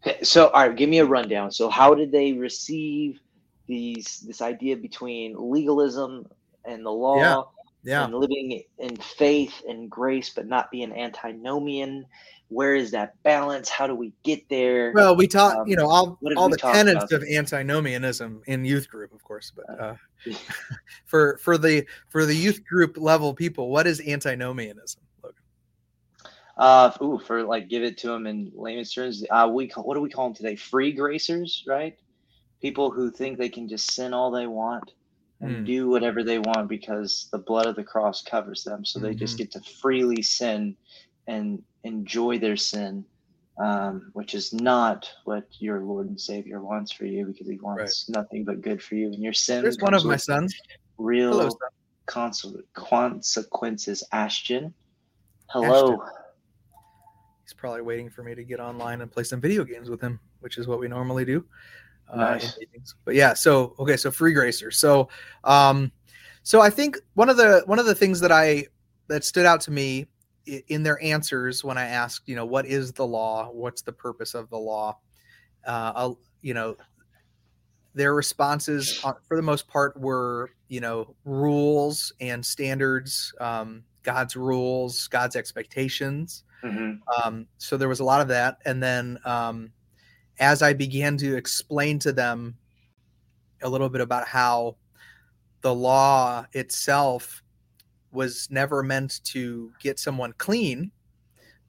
[0.06, 1.52] okay, so all right, give me a rundown.
[1.52, 3.20] So how did they receive
[3.68, 6.28] these this idea between legalism
[6.66, 7.42] and the law yeah.
[7.84, 8.06] Yeah.
[8.06, 12.06] and living in faith and grace but not being antinomian
[12.50, 15.88] where is that balance how do we get there well we talk um, you know
[15.88, 19.96] all, all the tenets of antinomianism in youth group of course but uh,
[21.06, 25.02] for for the for the youth group level people what is antinomianism
[26.58, 29.96] uh, ooh, for like give it to them in layman's terms, uh, we call, what
[29.96, 30.56] do we call them today?
[30.56, 31.98] Free gracers, right?
[32.62, 34.94] people who think they can just sin all they want
[35.42, 35.66] and mm.
[35.66, 38.84] do whatever they want because the blood of the cross covers them.
[38.84, 39.20] So they mm-hmm.
[39.20, 40.76] just get to freely sin
[41.28, 43.06] and enjoy their sin,
[43.60, 48.08] um, which is not what your Lord and Savior wants for you because He wants
[48.10, 48.18] right.
[48.18, 49.08] nothing but good for you.
[49.08, 49.62] And your sin.
[49.62, 50.56] There's one of my sons.
[50.98, 51.50] Real Hello,
[52.08, 54.04] consequences.
[54.12, 54.74] Ashton.
[55.50, 56.02] Hello.
[56.02, 56.17] Ashton.
[57.48, 60.20] He's probably waiting for me to get online and play some video games with him,
[60.42, 61.46] which is what we normally do.
[62.12, 62.38] Uh.
[63.06, 64.70] But yeah, so okay, so free gracer.
[64.70, 65.08] So
[65.46, 65.90] um
[66.44, 68.68] so I think one of the one of the things that I
[69.08, 70.08] that stood out to me
[70.68, 73.50] in their answers when I asked, you know, what is the law?
[73.50, 74.98] What's the purpose of the law?
[75.66, 76.76] Uh, you know,
[77.94, 84.36] their responses uh, for the most part were, you know, rules and standards, um, God's
[84.36, 86.44] rules, God's expectations.
[86.64, 87.28] Mm-hmm.
[87.28, 89.72] Um, so there was a lot of that, and then um,
[90.40, 92.58] as I began to explain to them
[93.62, 94.76] a little bit about how
[95.62, 97.44] the law itself
[98.12, 100.92] was never meant to get someone clean,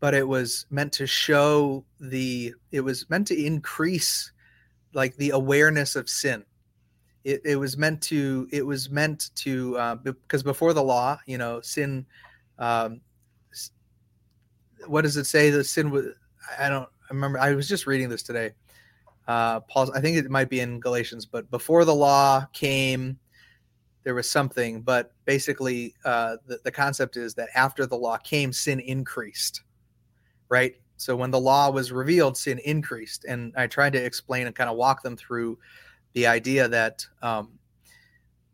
[0.00, 4.32] but it was meant to show the, it was meant to increase
[4.92, 6.44] like the awareness of sin.
[7.24, 11.36] It, it was meant to, it was meant to, uh, because before the law, you
[11.36, 12.06] know, sin,
[12.58, 13.00] um,
[14.86, 15.50] what does it say?
[15.50, 16.06] The sin was,
[16.58, 18.52] I don't, remember I was just reading this today.
[19.26, 23.18] Uh, Paul, I think it might be in Galatians, but before the law came,
[24.04, 24.80] there was something.
[24.80, 29.62] But basically, uh, the, the concept is that after the law came, sin increased,
[30.48, 30.74] right?
[30.96, 33.24] So when the law was revealed, sin increased.
[33.24, 35.58] And I tried to explain and kind of walk them through
[36.14, 37.57] the idea that um,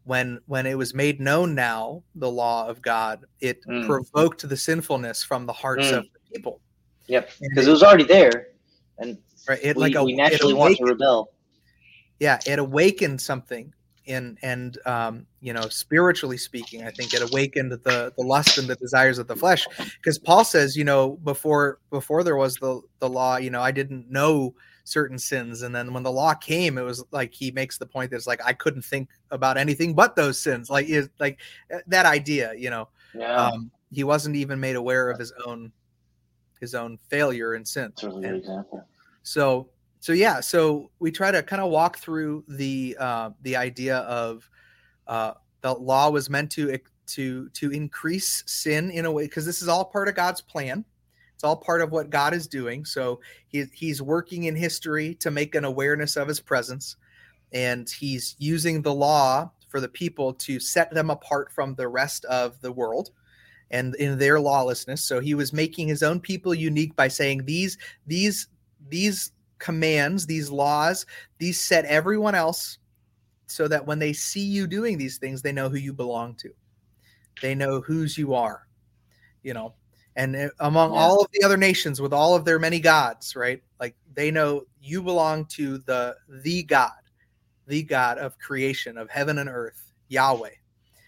[0.05, 3.87] when when it was made known now the law of God, it mm.
[3.87, 5.99] provoked the sinfulness from the hearts mm.
[5.99, 6.61] of the people.
[7.07, 8.49] Yep, because it, it was already there,
[8.99, 11.31] and right it we, like a, we naturally want to rebel
[12.21, 13.73] yeah it awakened something
[14.07, 18.69] in and um, you know spiritually speaking i think it awakened the the lust and
[18.69, 22.81] the desires of the flesh because paul says you know before before there was the
[22.99, 24.55] the law you know i didn't know
[24.85, 28.11] certain sins and then when the law came it was like he makes the point
[28.11, 31.81] that it's like i couldn't think about anything but those sins like is like eh,
[31.87, 33.35] that idea you know yeah.
[33.35, 35.73] um, he wasn't even made aware of his own
[36.61, 38.45] his own failure and sin and,
[39.23, 39.69] so
[40.05, 44.47] so yeah, so we try to kind of walk through the uh, the idea of
[45.07, 45.33] uh,
[45.63, 49.69] the law was meant to to to increase sin in a way because this is
[49.69, 50.85] all part of God's plan.
[51.35, 52.85] It's all part of what God is doing.
[52.85, 56.97] So he, he's working in history to make an awareness of his presence.
[57.53, 62.25] and he's using the law for the people to set them apart from the rest
[62.27, 63.11] of the world
[63.71, 67.79] and in their lawlessness so he was making his own people unique by saying these
[68.07, 68.49] these
[68.89, 71.07] these commands these laws
[71.39, 72.79] these set everyone else
[73.47, 76.51] so that when they see you doing these things they know who you belong to
[77.43, 78.67] they know whose you are
[79.43, 79.75] you know
[80.17, 80.99] and uh, among yeah.
[80.99, 83.63] all of the other nations with all of their many gods right?
[83.81, 86.93] Like they know you belong to the the god
[87.67, 90.51] the god of creation of heaven and earth yahweh.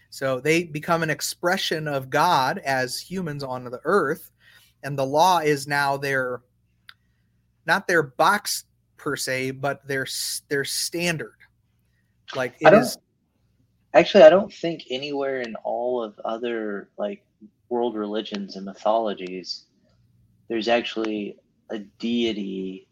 [0.09, 4.31] So they become an expression of god as humans on the earth
[4.83, 6.41] and the law is now their
[7.65, 8.65] not their box
[8.97, 10.07] per se but their
[10.49, 11.35] their standard.
[12.35, 12.97] Like it is
[13.93, 17.23] actually i don't think anywhere in all of other like
[17.69, 19.65] world religions and mythologies,
[20.47, 21.37] there's actually
[21.69, 22.87] a deity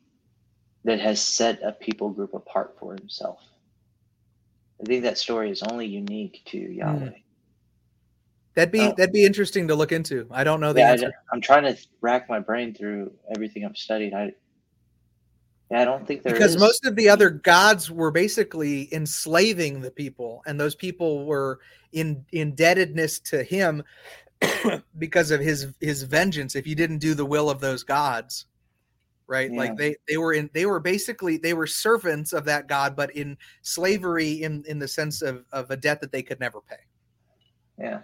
[0.84, 3.40] that has set a people group apart for himself.
[4.82, 6.74] I think that story is only unique to hmm.
[6.74, 7.00] Yahweh.
[7.00, 7.22] Mm.
[8.56, 8.94] That'd be oh.
[8.96, 10.28] that'd be interesting to look into.
[10.32, 11.12] I don't know the yeah, answer.
[11.32, 14.14] I, am trying to rack my brain through everything I've studied.
[14.14, 14.32] I
[15.72, 16.62] yeah, I don't think there because is.
[16.62, 21.60] most of the other gods were basically enslaving the people, and those people were
[21.92, 23.84] in indebtedness to him
[24.98, 28.46] because of his his vengeance if you didn't do the will of those gods
[29.28, 29.52] right?
[29.52, 29.58] Yeah.
[29.58, 33.16] like they they were in they were basically they were servants of that god but
[33.16, 36.76] in slavery in in the sense of of a debt that they could never pay.
[37.78, 38.02] Yeah.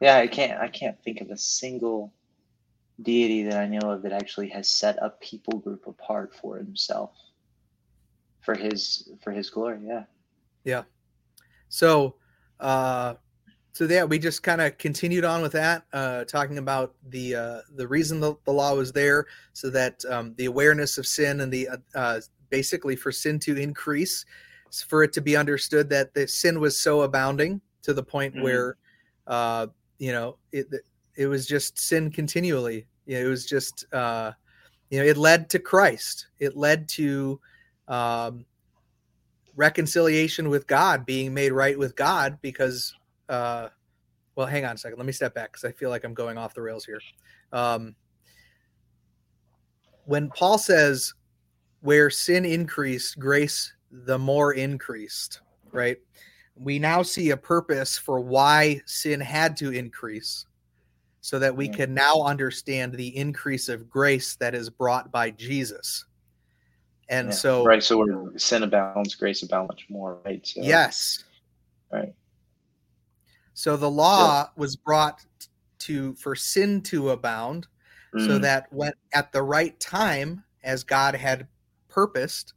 [0.00, 2.12] Yeah i can't i can't think of a single
[3.02, 7.12] deity that i know of that actually has set a people group apart for himself
[8.40, 10.04] for his for his glory yeah.
[10.64, 10.82] Yeah.
[11.68, 12.16] So
[12.58, 13.14] uh
[13.72, 17.60] so yeah, we just kind of continued on with that, uh, talking about the uh,
[17.76, 21.52] the reason the, the law was there, so that um, the awareness of sin and
[21.52, 24.24] the uh, uh basically for sin to increase,
[24.88, 28.42] for it to be understood that the sin was so abounding to the point mm-hmm.
[28.42, 28.76] where,
[29.28, 29.68] uh,
[29.98, 30.66] you know, it
[31.16, 32.86] it was just sin continually.
[33.06, 34.32] You know, it was just uh,
[34.90, 36.26] you know, it led to Christ.
[36.40, 37.40] It led to
[37.86, 38.44] um,
[39.54, 42.94] reconciliation with God, being made right with God, because
[43.30, 43.68] uh,
[44.34, 44.98] well, hang on a second.
[44.98, 47.00] Let me step back because I feel like I'm going off the rails here.
[47.52, 47.94] Um,
[50.04, 51.14] when Paul says,
[51.80, 55.40] where sin increased, grace the more increased,
[55.72, 55.96] right?
[56.56, 60.46] We now see a purpose for why sin had to increase
[61.22, 66.04] so that we can now understand the increase of grace that is brought by Jesus.
[67.08, 67.82] And yeah, so, right.
[67.82, 70.46] So, where sin abounds, grace abounds much more, right?
[70.46, 71.24] So, yes.
[71.92, 72.14] Right.
[73.60, 75.22] So the law was brought
[75.80, 77.66] to for sin to abound,
[78.14, 78.26] mm.
[78.26, 81.46] so that when at the right time, as God had
[81.86, 82.54] purposed,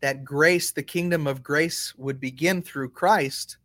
[0.00, 3.58] that grace, the kingdom of grace, would begin through Christ,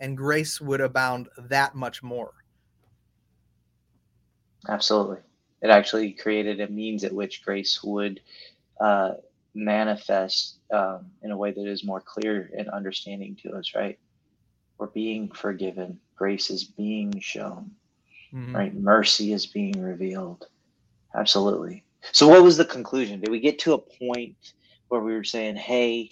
[0.00, 2.32] and grace would abound that much more.
[4.66, 5.18] Absolutely.
[5.60, 8.18] It actually created a means at which grace would
[8.80, 9.10] uh,
[9.52, 13.98] manifest um, in a way that is more clear and understanding to us, right?
[14.78, 17.70] We're being forgiven grace is being shown,
[18.32, 18.54] mm-hmm.
[18.54, 18.74] right?
[18.74, 20.46] Mercy is being revealed.
[21.14, 21.84] Absolutely.
[22.12, 23.20] So, what was the conclusion?
[23.20, 24.36] Did we get to a point
[24.88, 26.10] where we were saying, hey,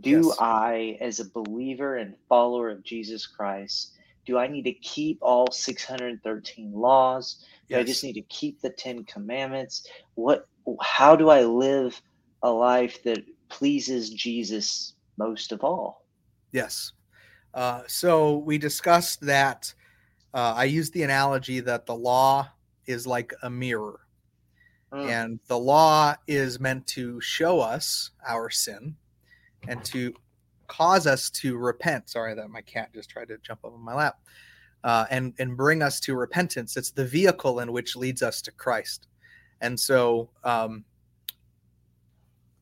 [0.00, 0.36] do yes.
[0.38, 3.94] I, as a believer and follower of Jesus Christ,
[4.26, 7.44] do I need to keep all 613 laws?
[7.68, 7.80] Do yes.
[7.80, 9.86] I just need to keep the 10 commandments?
[10.14, 10.46] What
[10.82, 12.00] how do I live
[12.42, 16.04] a life that pleases Jesus most of all?
[16.52, 16.92] Yes.
[17.58, 19.74] Uh, so we discussed that
[20.32, 22.48] uh, I used the analogy that the law
[22.86, 23.98] is like a mirror.
[24.92, 25.08] Mm.
[25.08, 28.94] And the law is meant to show us our sin
[29.66, 30.14] and to
[30.68, 32.08] cause us to repent.
[32.08, 34.20] Sorry that my cat just tried to jump up on my lap.
[34.84, 36.76] Uh, and and bring us to repentance.
[36.76, 39.08] It's the vehicle in which leads us to Christ.
[39.60, 40.84] And so um,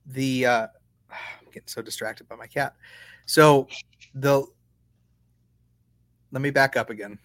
[0.07, 0.66] the uh,
[1.11, 2.76] I'm getting so distracted by my cat.
[3.26, 3.68] So
[4.14, 4.47] the
[6.37, 7.18] let me back up again.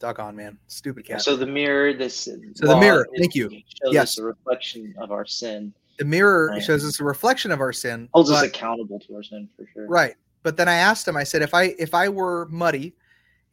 [0.00, 0.56] on, man.
[0.68, 1.22] Stupid cat.
[1.22, 2.14] So the mirror, this.
[2.14, 2.36] So
[2.68, 3.04] the mirror.
[3.18, 3.50] Thank you.
[3.90, 4.16] yes.
[4.16, 5.74] a reflection of our sin.
[5.98, 6.62] The mirror right.
[6.62, 8.08] shows us a reflection of our sin.
[8.14, 9.88] Holds but, us accountable to our sin for sure.
[9.88, 10.14] Right.
[10.44, 11.16] But then I asked him.
[11.16, 12.94] I said, if I if I were muddy,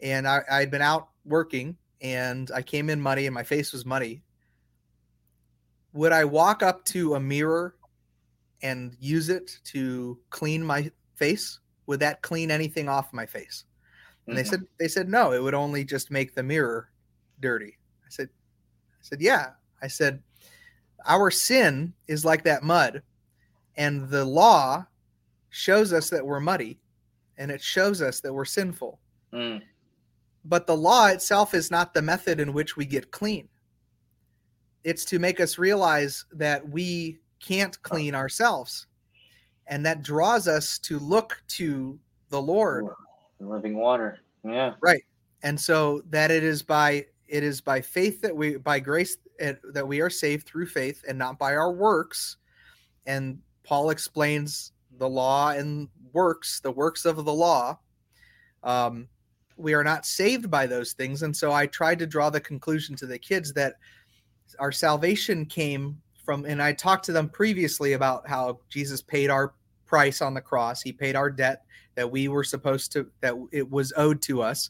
[0.04, 3.88] and I I'd been out working, and I came in muddy, and my face was
[3.88, 4.22] muddy,
[5.94, 7.74] would I walk up to a mirror
[8.62, 11.60] and use it to clean my face?
[11.88, 13.66] Would that clean anything off my face?
[14.32, 14.44] And mm-hmm.
[14.46, 16.90] they said they said no, it would only just make the mirror
[17.42, 17.78] dirty.
[18.06, 18.30] I said
[18.94, 19.50] I said yeah.
[19.82, 20.24] I said
[21.06, 23.02] our sin is like that mud
[23.76, 24.86] and the law
[25.50, 26.80] shows us that we're muddy
[27.38, 29.00] and it shows us that we're sinful.
[29.34, 29.62] Mm.
[30.46, 33.50] But the law itself is not the method in which we get clean.
[34.84, 38.88] It's to make us realize that we can't clean ourselves.
[39.68, 42.86] And that draws us to look to the Lord.
[43.50, 44.20] Living water.
[44.44, 44.74] Yeah.
[44.82, 45.04] Right.
[45.44, 49.88] And so that it is by it is by faith that we by grace that
[49.88, 52.38] we are saved through faith and not by our works.
[53.06, 57.80] And Paul explains the law and works, the works of the law.
[58.64, 59.08] Um,
[59.58, 61.24] we are not saved by those things.
[61.24, 63.76] And so I tried to draw the conclusion to the kids that
[64.60, 69.54] our salvation came from, and I talked to them previously about how Jesus paid our
[69.92, 70.82] price on the cross.
[70.82, 71.66] He paid our debt
[71.96, 74.70] that we were supposed to, that it was owed to us.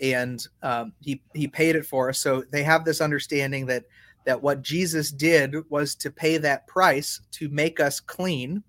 [0.00, 2.20] And um, he, he paid it for us.
[2.20, 3.86] So they have this understanding that,
[4.24, 8.62] that what Jesus did was to pay that price to make us clean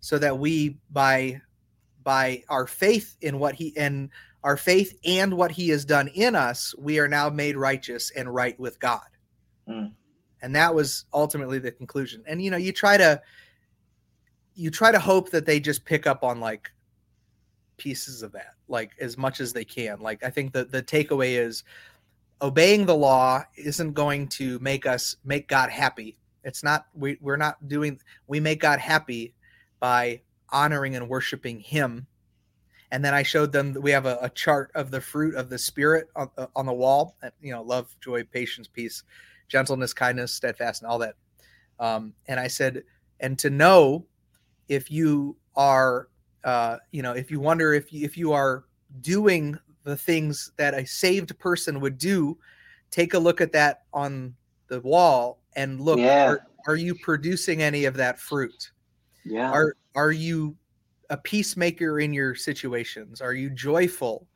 [0.00, 1.40] so that we by
[2.02, 4.10] by our faith in what he and
[4.42, 8.28] our faith and what he has done in us we are now made righteous and
[8.34, 9.06] right with god
[9.66, 9.90] mm.
[10.42, 13.18] and that was ultimately the conclusion and you know you try to
[14.54, 16.70] you try to hope that they just pick up on like
[17.76, 20.00] pieces of that like as much as they can.
[20.00, 21.64] Like i think that the takeaway is
[22.42, 26.16] obeying the law isn't going to make us make god happy.
[26.42, 29.34] It's not we, we're not doing we make god happy
[29.80, 32.06] by honoring and worshiping him.
[32.90, 35.58] And then i showed them we have a, a chart of the fruit of the
[35.58, 39.02] spirit on, uh, on the wall you know love joy patience peace
[39.48, 41.14] gentleness kindness steadfast and all that.
[41.80, 42.84] Um, and i said
[43.20, 44.06] and to know
[44.68, 46.08] if you are
[46.44, 48.64] uh, you know if you wonder if you, if you are
[49.00, 52.36] doing the things that a saved person would do
[52.90, 54.34] take a look at that on
[54.68, 56.26] the wall and look yeah.
[56.26, 58.70] are, are you producing any of that fruit
[59.24, 59.50] yeah.
[59.50, 60.56] Are are you
[61.10, 63.20] a peacemaker in your situations?
[63.20, 64.26] Are you joyful?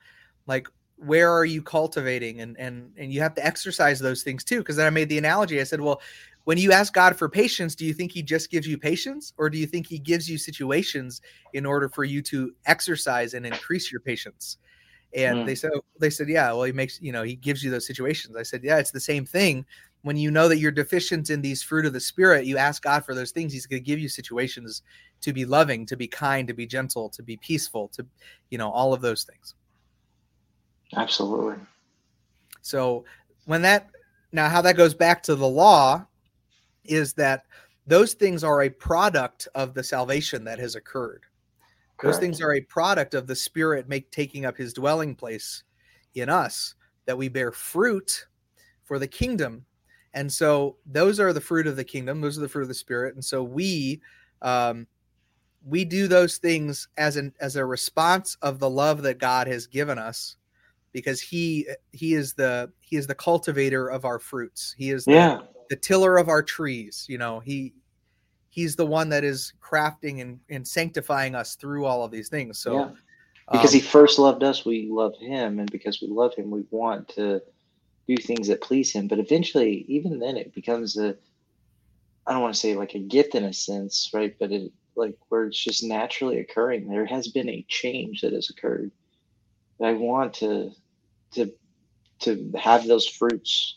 [0.46, 0.66] Like
[0.96, 4.76] where are you cultivating and and and you have to exercise those things too because
[4.76, 5.60] then I made the analogy.
[5.60, 6.00] I said, well,
[6.48, 9.50] when you ask God for patience, do you think he just gives you patience or
[9.50, 11.20] do you think he gives you situations
[11.52, 14.56] in order for you to exercise and increase your patience?
[15.12, 15.44] And mm.
[15.44, 18.34] they said they said, yeah, well, he makes, you know, he gives you those situations.
[18.34, 19.66] I said, yeah, it's the same thing
[20.00, 23.04] when you know that you're deficient in these fruit of the spirit, you ask God
[23.04, 23.52] for those things.
[23.52, 24.80] He's going to give you situations
[25.20, 28.06] to be loving, to be kind, to be gentle, to be peaceful, to,
[28.48, 29.54] you know, all of those things.
[30.96, 31.56] Absolutely.
[32.62, 33.04] So
[33.44, 33.90] when that,
[34.32, 36.06] now how that goes back to the law
[36.88, 37.44] is that
[37.86, 41.24] those things are a product of the salvation that has occurred.
[41.96, 42.14] Correct.
[42.14, 45.64] Those things are a product of the spirit make taking up his dwelling place
[46.14, 46.74] in us
[47.06, 48.26] that we bear fruit
[48.84, 49.64] for the kingdom
[50.14, 52.74] and so those are the fruit of the kingdom those are the fruit of the
[52.74, 54.00] spirit and so we
[54.42, 54.86] um,
[55.66, 59.66] we do those things as an as a response of the love that god has
[59.66, 60.36] given us
[60.92, 65.12] because he he is the he is the cultivator of our fruits he is the,
[65.12, 65.40] yeah.
[65.70, 67.74] The tiller of our trees you know he
[68.50, 72.58] he's the one that is crafting and, and sanctifying us through all of these things
[72.58, 72.90] so yeah.
[73.52, 76.64] because um, he first loved us we love him and because we love him we
[76.70, 77.40] want to
[78.08, 79.06] do things that please him.
[79.06, 81.14] But eventually, even then, it becomes a
[82.26, 84.34] I don't want to say like a gift in a sense, right?
[84.40, 86.88] But it like where it's just naturally occurring.
[86.88, 88.90] There has been a change that has occurred.
[89.82, 90.72] I want to
[91.34, 91.52] to
[92.20, 93.76] to have those fruits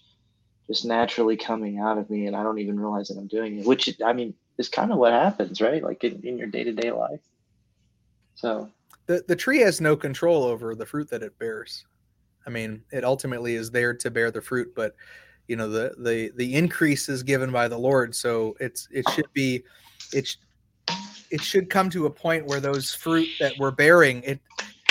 [0.71, 3.65] just naturally coming out of me and I don't even realize that I'm doing it.
[3.65, 5.83] Which I mean is kind of what happens, right?
[5.83, 7.19] Like in, in your day to day life.
[8.35, 8.69] So
[9.07, 11.85] the, the tree has no control over the fruit that it bears.
[12.47, 14.95] I mean, it ultimately is there to bear the fruit, but
[15.47, 18.15] you know the the the increase is given by the Lord.
[18.15, 19.63] So it's it should be
[20.13, 20.37] it
[21.31, 24.39] it should come to a point where those fruit that we're bearing it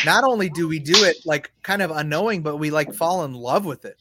[0.05, 3.33] not only do we do it like kind of unknowing, but we like fall in
[3.33, 3.97] love with it.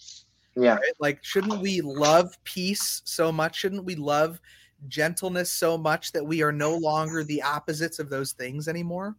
[0.56, 0.76] Yeah.
[0.76, 0.94] Right?
[1.00, 3.58] Like, shouldn't we love peace so much?
[3.58, 4.40] Shouldn't we love
[4.88, 9.16] gentleness so much that we are no longer the opposites of those things anymore?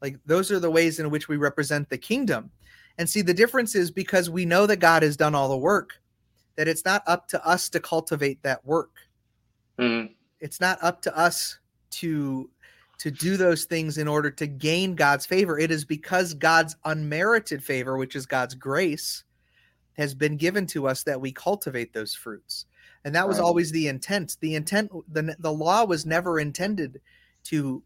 [0.00, 2.50] Like, those are the ways in which we represent the kingdom.
[2.98, 6.00] And see, the difference is because we know that God has done all the work,
[6.56, 8.90] that it's not up to us to cultivate that work.
[9.78, 10.12] Mm-hmm.
[10.40, 11.58] It's not up to us
[11.92, 12.50] to
[12.98, 15.58] to do those things in order to gain God's favor.
[15.58, 19.24] It is because God's unmerited favor, which is God's grace,
[19.94, 22.66] has been given to us that we cultivate those fruits.
[23.04, 23.44] And that was right.
[23.44, 24.36] always the intent.
[24.40, 27.00] The intent the the law was never intended
[27.44, 27.82] to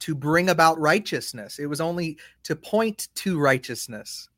[0.00, 1.58] to bring about righteousness.
[1.58, 4.28] It was only to point to righteousness.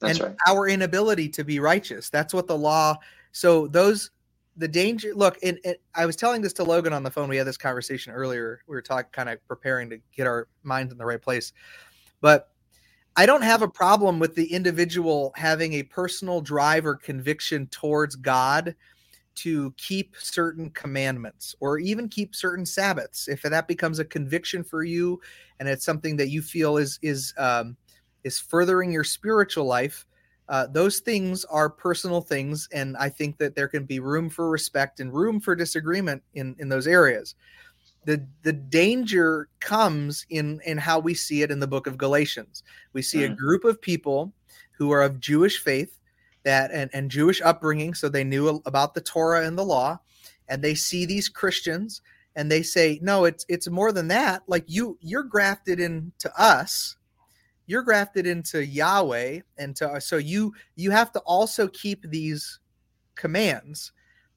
[0.00, 0.36] That's and right.
[0.48, 2.10] our inability to be righteous.
[2.10, 2.96] That's what the law.
[3.30, 4.10] So those
[4.56, 7.36] the danger look and, and, i was telling this to logan on the phone we
[7.36, 10.98] had this conversation earlier we were talking kind of preparing to get our minds in
[10.98, 11.52] the right place
[12.20, 12.50] but
[13.16, 18.16] i don't have a problem with the individual having a personal drive or conviction towards
[18.16, 18.74] god
[19.34, 23.28] to keep certain commandments or even keep certain sabbaths.
[23.28, 25.20] If that becomes a conviction for you
[25.58, 27.76] and it's something that you feel is is um,
[28.22, 30.06] is furthering your spiritual life
[30.48, 34.50] uh, those things are personal things and i think that there can be room for
[34.50, 37.34] respect and room for disagreement in in those areas
[38.06, 42.62] the the danger comes in in how we see it in the book of galatians
[42.92, 43.32] we see mm.
[43.32, 44.32] a group of people
[44.72, 45.98] who are of jewish faith
[46.44, 49.98] that and, and jewish upbringing so they knew about the torah and the law
[50.48, 52.02] and they see these christians
[52.36, 56.96] and they say no it's it's more than that like you you're grafted into us
[57.66, 62.60] you're grafted into Yahweh and to so you you have to also keep these
[63.14, 63.92] commands.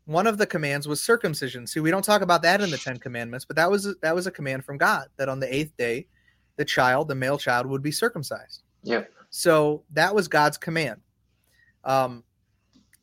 [0.08, 1.68] One of the commands was circumcision.
[1.68, 4.26] See, we don't talk about that in the 10 commandments, but that was that was
[4.26, 6.08] a command from God that on the 8th day
[6.55, 8.64] the child, the male child would be circumcised.
[8.84, 9.03] Yeah.
[9.30, 11.01] So that was God's command.
[11.84, 12.24] Um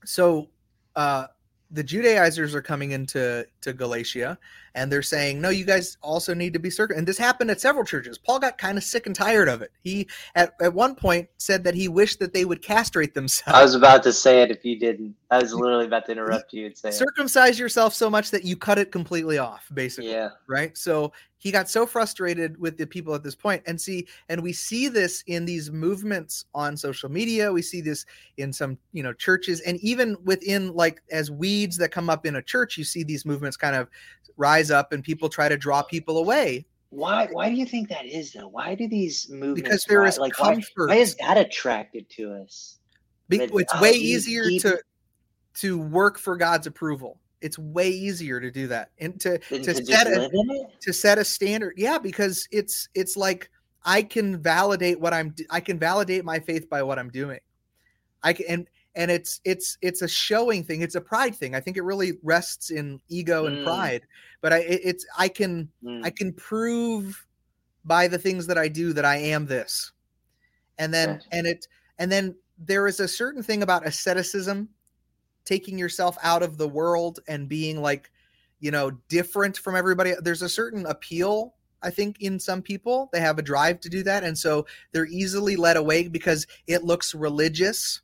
[0.07, 0.49] so
[0.97, 1.27] uh
[1.75, 4.39] the Judaizers are coming into to Galatia
[4.77, 6.99] and they're saying, no, you guys also need to be circumcised.
[6.99, 8.17] And this happened at several churches.
[8.17, 9.73] Paul got kind of sick and tired of it.
[9.83, 13.59] He, at, at one point, said that he wished that they would castrate themselves.
[13.59, 15.17] I was about to say it if you didn't.
[15.31, 17.63] I was literally about to interrupt you and say circumcise it.
[17.63, 20.13] yourself so much that you cut it completely off, basically.
[20.13, 20.31] Yeah.
[20.49, 20.79] Right.
[20.79, 21.13] So
[21.45, 24.89] he got so frustrated with the people at this point and see and we see
[24.89, 28.05] this in these movements on social media we see this
[28.39, 32.35] in some you know churches and even within like as weeds that come up in
[32.35, 33.89] a church you see these movements kind of
[34.37, 36.67] rise up and people try to draw people away.
[36.91, 38.49] Why why do you think that is though?
[38.49, 42.33] Why do these movements because there is like comfort why, why is that attracted to
[42.33, 42.79] us?
[43.29, 44.81] Be, it's way easier to
[45.55, 49.85] to work for god's approval it's way easier to do that and to to, to
[49.85, 50.31] set a,
[50.81, 53.51] to set a standard yeah because it's it's like
[53.85, 57.39] i can validate what i'm i can validate my faith by what i'm doing
[58.23, 61.61] i can and and it's it's it's a showing thing it's a pride thing i
[61.61, 63.65] think it really rests in ego and mm.
[63.65, 64.07] pride
[64.41, 66.03] but i it's i can mm.
[66.03, 67.27] i can prove
[67.85, 69.93] by the things that i do that i am this
[70.79, 71.67] and then and it
[71.99, 74.69] and then there is a certain thing about asceticism
[75.45, 78.11] taking yourself out of the world and being like
[78.61, 83.11] you know different from everybody there's a certain appeal i think in some people.
[83.13, 86.83] They have a drive to do that and so they're easily led away because it
[86.83, 88.01] looks religious.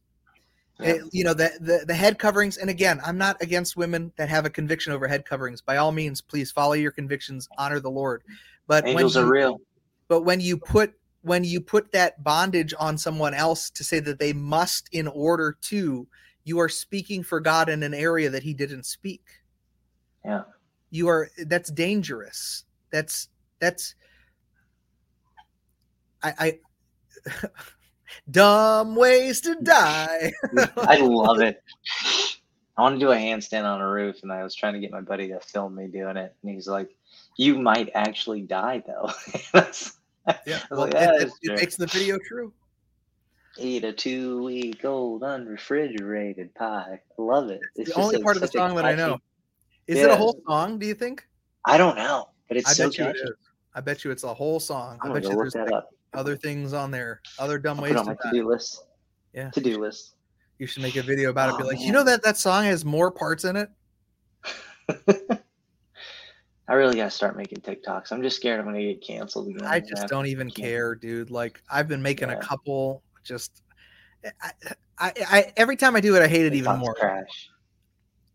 [0.78, 0.94] Yeah.
[0.94, 4.30] it, you know the, the the head coverings and again i'm not against women that
[4.30, 5.60] have a conviction over head coverings.
[5.60, 8.22] By all means please follow your convictions honor the lord.
[8.66, 9.60] But angels you, are real.
[10.08, 14.18] but when you put when you put that bondage on someone else to say that
[14.18, 16.06] they must in order to
[16.44, 19.22] you are speaking for God in an area that he didn't speak.
[20.24, 20.42] Yeah.
[20.90, 22.64] You are that's dangerous.
[22.90, 23.28] That's
[23.60, 23.94] that's
[26.22, 26.58] I I
[28.30, 30.32] dumb ways to die.
[30.76, 31.62] I love it.
[32.76, 34.90] I want to do a handstand on a roof, and I was trying to get
[34.90, 36.88] my buddy to film me doing it, and he's like,
[37.36, 39.10] "You might actually die, though."
[40.46, 42.52] yeah, well, like, it, ah, it, it makes the video true.
[43.60, 47.00] Eat a two week old unrefrigerated pie.
[47.18, 47.60] I love it.
[47.76, 49.18] It's the only part of the song that I know.
[49.86, 50.04] Is yeah.
[50.04, 51.26] it a whole song, do you think?
[51.64, 53.16] I don't know, but it's I so bet you it.
[53.74, 54.98] I bet you it's a whole song.
[55.02, 55.84] I'm I bet you there's like
[56.14, 58.84] other things on there, other dumb I'll ways to to-do list.
[59.34, 59.50] Yeah.
[59.50, 60.14] To-do list.
[60.58, 61.58] You should make a video about Oh, it.
[61.58, 63.70] Be like, you oh, know that that song has more parts in it.
[66.68, 68.12] I really gotta start making TikToks.
[68.12, 69.66] I'm just scared I'm gonna get canceled again.
[69.66, 71.30] I just don't even care, dude.
[71.30, 72.36] Like I've been making Yeah.
[72.36, 73.02] a couple.
[73.30, 73.62] Just,
[74.42, 74.50] I,
[74.98, 76.94] I, I, every time I do it, I hate it even more.
[76.98, 77.48] Trash.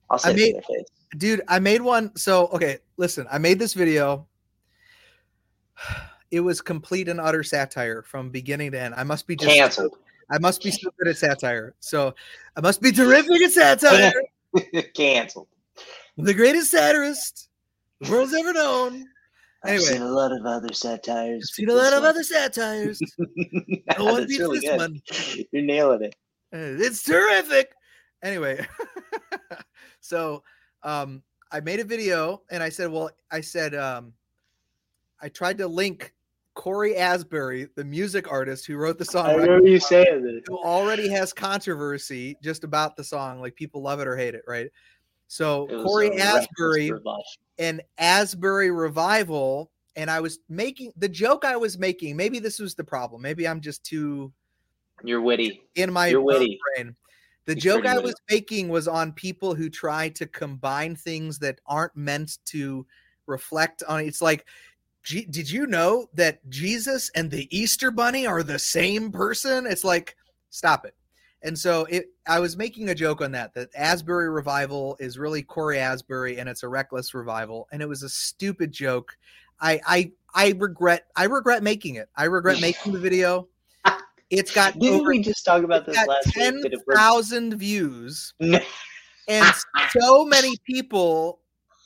[0.09, 0.85] I'll say I it made- to their face.
[1.17, 4.27] dude i made one so okay listen i made this video
[6.31, 9.97] it was complete and utter satire from beginning to end i must be just Canceled.
[10.29, 12.13] i must be so good at satire so
[12.55, 14.11] i must be terrific at satire
[14.95, 15.47] Canceled.
[16.17, 17.49] the greatest satirist
[18.01, 19.05] the world's ever known
[19.66, 19.86] I've Anyway.
[19.86, 21.43] seen a lot of other satires.
[21.43, 23.01] i've seen a lot of one- other satires
[23.97, 24.78] no one That's beats really this good.
[24.78, 25.01] one
[25.51, 26.16] You're nailing it.
[26.53, 27.74] Uh, it's terrific
[28.24, 28.66] anyway
[29.99, 30.43] so
[30.84, 34.13] um i made a video and i said well i said um
[35.22, 36.13] i tried to link
[36.53, 40.41] cory asbury the music artist who wrote the song I remember you saying this.
[40.47, 44.43] who already has controversy just about the song like people love it or hate it
[44.47, 44.70] right
[45.28, 46.91] so cory asbury.
[47.60, 52.76] An asbury revival and i was making the joke i was making maybe this was
[52.76, 54.32] the problem maybe i'm just too
[55.03, 55.64] You're witty.
[55.76, 56.60] in my You're witty.
[56.76, 56.95] brain.
[57.45, 61.60] The He's joke I was making was on people who try to combine things that
[61.68, 62.88] aren't meant to
[63.28, 64.45] reflect on it's like
[65.06, 69.68] did you know that Jesus and the Easter bunny are the same person?
[69.68, 70.16] It's like
[70.49, 70.95] stop it.
[71.45, 75.43] And so it I was making a joke on that that Asbury revival is really
[75.43, 79.15] Cory Asbury and it's a reckless revival and it was a stupid joke.
[79.61, 82.09] I I I regret I regret making it.
[82.17, 83.47] I regret making the video.
[84.31, 88.33] It's got Didn't over, we just talk about this last 10,000 views.
[88.39, 89.53] and
[89.91, 91.41] so many people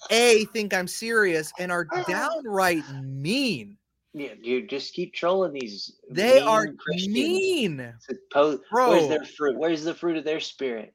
[0.10, 3.78] a think I'm serious and are downright mean.
[4.14, 5.94] Yeah, dude, just keep trolling these.
[6.10, 7.14] They are Christians.
[7.14, 7.94] mean.
[8.00, 9.58] Suppose, Bro, where's their fruit?
[9.58, 10.94] Where's the fruit of their spirit?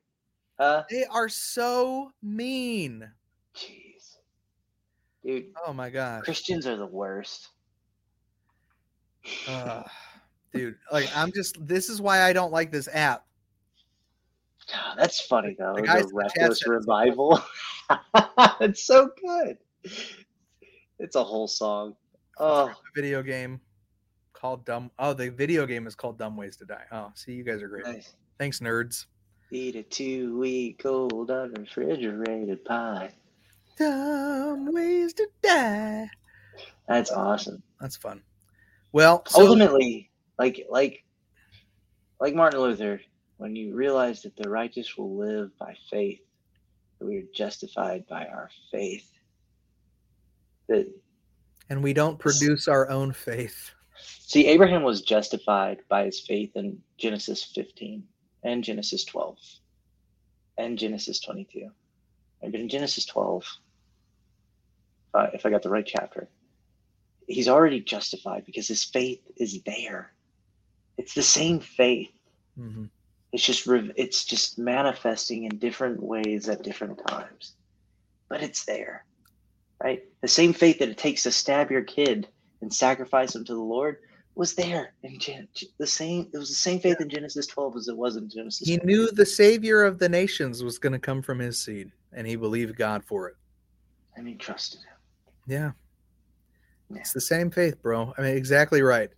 [0.58, 0.82] Huh?
[0.90, 3.08] They are so mean.
[3.56, 4.16] Jeez,
[5.24, 5.46] dude.
[5.64, 7.50] Oh my god, Christians are the worst.
[9.48, 9.82] Uh,
[10.52, 11.56] dude, like I'm just.
[11.66, 13.24] This is why I don't like this app.
[14.98, 15.74] That's funny though.
[15.76, 17.40] The, the reckless revival.
[18.60, 19.56] it's so good.
[20.98, 21.96] It's a whole song.
[22.38, 23.60] Oh, video game
[24.32, 24.90] called Dumb.
[24.98, 26.84] Oh, the video game is called Dumb Ways to Die.
[26.92, 27.86] Oh, see, you guys are great.
[27.86, 28.14] Nice.
[28.38, 29.06] Thanks, nerds.
[29.50, 33.10] Eat a two week old unrefrigerated pie.
[33.76, 36.08] Dumb ways to die.
[36.88, 37.62] That's awesome.
[37.80, 38.22] That's fun.
[38.92, 41.04] Well, so- ultimately, like like
[42.20, 43.00] like Martin Luther,
[43.36, 46.20] when you realize that the righteous will live by faith,
[46.98, 49.10] that we are justified by our faith,
[50.68, 50.86] that
[51.70, 53.70] and we don't produce our own faith.
[53.98, 58.04] See, Abraham was justified by his faith in Genesis 15
[58.42, 59.38] and Genesis 12
[60.58, 61.70] and Genesis 22.
[62.42, 63.44] But in Genesis 12,
[65.14, 66.28] uh, if I got the right chapter,
[67.26, 70.12] he's already justified because his faith is there.
[70.98, 72.10] It's the same faith.
[72.58, 72.84] Mm-hmm.
[73.32, 77.54] It's just it's just manifesting in different ways at different times,
[78.28, 79.04] but it's there
[79.84, 80.02] right?
[80.24, 82.28] The same faith that it takes to stab your kid
[82.62, 83.98] and sacrifice him to the Lord
[84.34, 86.30] was there in Gen- the same.
[86.32, 88.66] It was the same faith in Genesis 12 as it was in Genesis.
[88.66, 88.86] He 12.
[88.86, 92.36] knew the Savior of the nations was going to come from his seed, and he
[92.36, 93.36] believed God for it,
[94.16, 95.34] and he trusted him.
[95.46, 95.72] Yeah,
[96.88, 97.00] yeah.
[97.00, 98.14] it's the same faith, bro.
[98.16, 99.10] I mean, exactly right.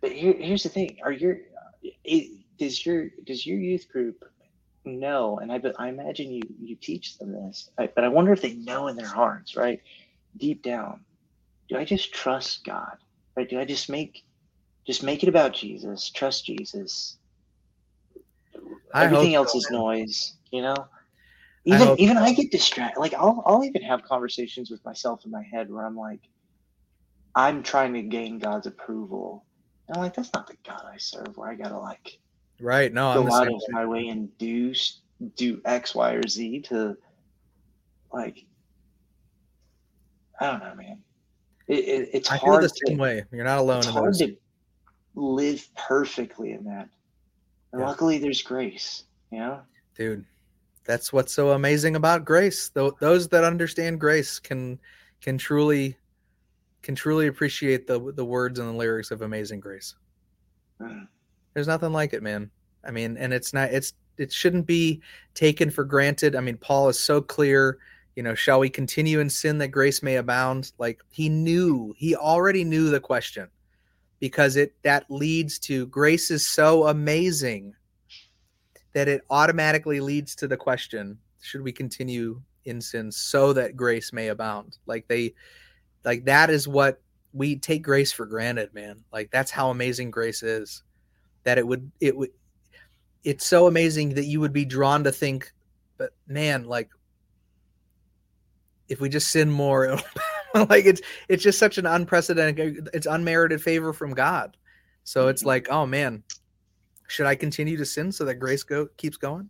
[0.00, 1.38] But here, here's the thing: Are your
[2.04, 2.24] eh,
[2.58, 4.24] does your does your youth group
[4.84, 8.54] know, and I, I imagine you you teach them this, but I wonder if they
[8.54, 9.80] know in their hearts, right,
[10.36, 11.04] deep down,
[11.68, 12.96] do I just trust God,
[13.36, 13.48] right?
[13.48, 14.22] Do I just make
[14.86, 17.18] just make it about Jesus, trust Jesus?
[18.94, 20.74] I Everything else so, is noise, you know.
[21.64, 22.24] Even I even so.
[22.24, 23.00] I get distracted.
[23.00, 26.20] Like I'll I'll even have conversations with myself in my head where I'm like,
[27.34, 29.46] I'm trying to gain God's approval.
[29.88, 31.36] And I'm like, that's not the God I serve.
[31.36, 32.18] Where I gotta like
[32.60, 32.92] Right.
[32.92, 34.74] No, go out of my way and do
[35.36, 36.96] do X, Y, or Z to
[38.12, 38.46] like
[40.40, 40.98] I don't know, man.
[41.68, 42.62] It, it, it's I hard.
[42.62, 43.24] Feel the same to, way.
[43.32, 43.78] You're not alone.
[43.78, 44.36] It's hard to
[45.14, 46.88] live perfectly in that.
[47.72, 47.86] And yeah.
[47.86, 49.04] luckily, there's grace.
[49.30, 49.60] You know,
[49.96, 50.24] dude.
[50.84, 52.70] That's what's so amazing about grace.
[52.70, 54.80] Those that understand grace can
[55.20, 55.96] can truly
[56.82, 59.94] can truly appreciate the the words and the lyrics of Amazing Grace.
[60.80, 61.06] Mm.
[61.54, 62.50] There's nothing like it, man.
[62.84, 65.00] I mean, and it's not it's it shouldn't be
[65.34, 66.34] taken for granted.
[66.34, 67.78] I mean, Paul is so clear,
[68.16, 70.72] you know, shall we continue in sin that grace may abound?
[70.78, 73.48] Like he knew, he already knew the question
[74.20, 77.74] because it that leads to grace is so amazing
[78.92, 84.12] that it automatically leads to the question, should we continue in sin so that grace
[84.12, 84.76] may abound?
[84.86, 85.34] Like they
[86.04, 87.00] like that is what
[87.32, 89.02] we take grace for granted, man.
[89.12, 90.82] Like that's how amazing grace is
[91.44, 92.30] that it would it would
[93.24, 95.52] it's so amazing that you would be drawn to think
[95.96, 96.90] but man like
[98.88, 99.98] if we just sin more
[100.54, 104.56] like it's it's just such an unprecedented it's unmerited favor from god
[105.04, 105.48] so it's mm-hmm.
[105.48, 106.22] like oh man
[107.08, 109.48] should i continue to sin so that grace go keeps going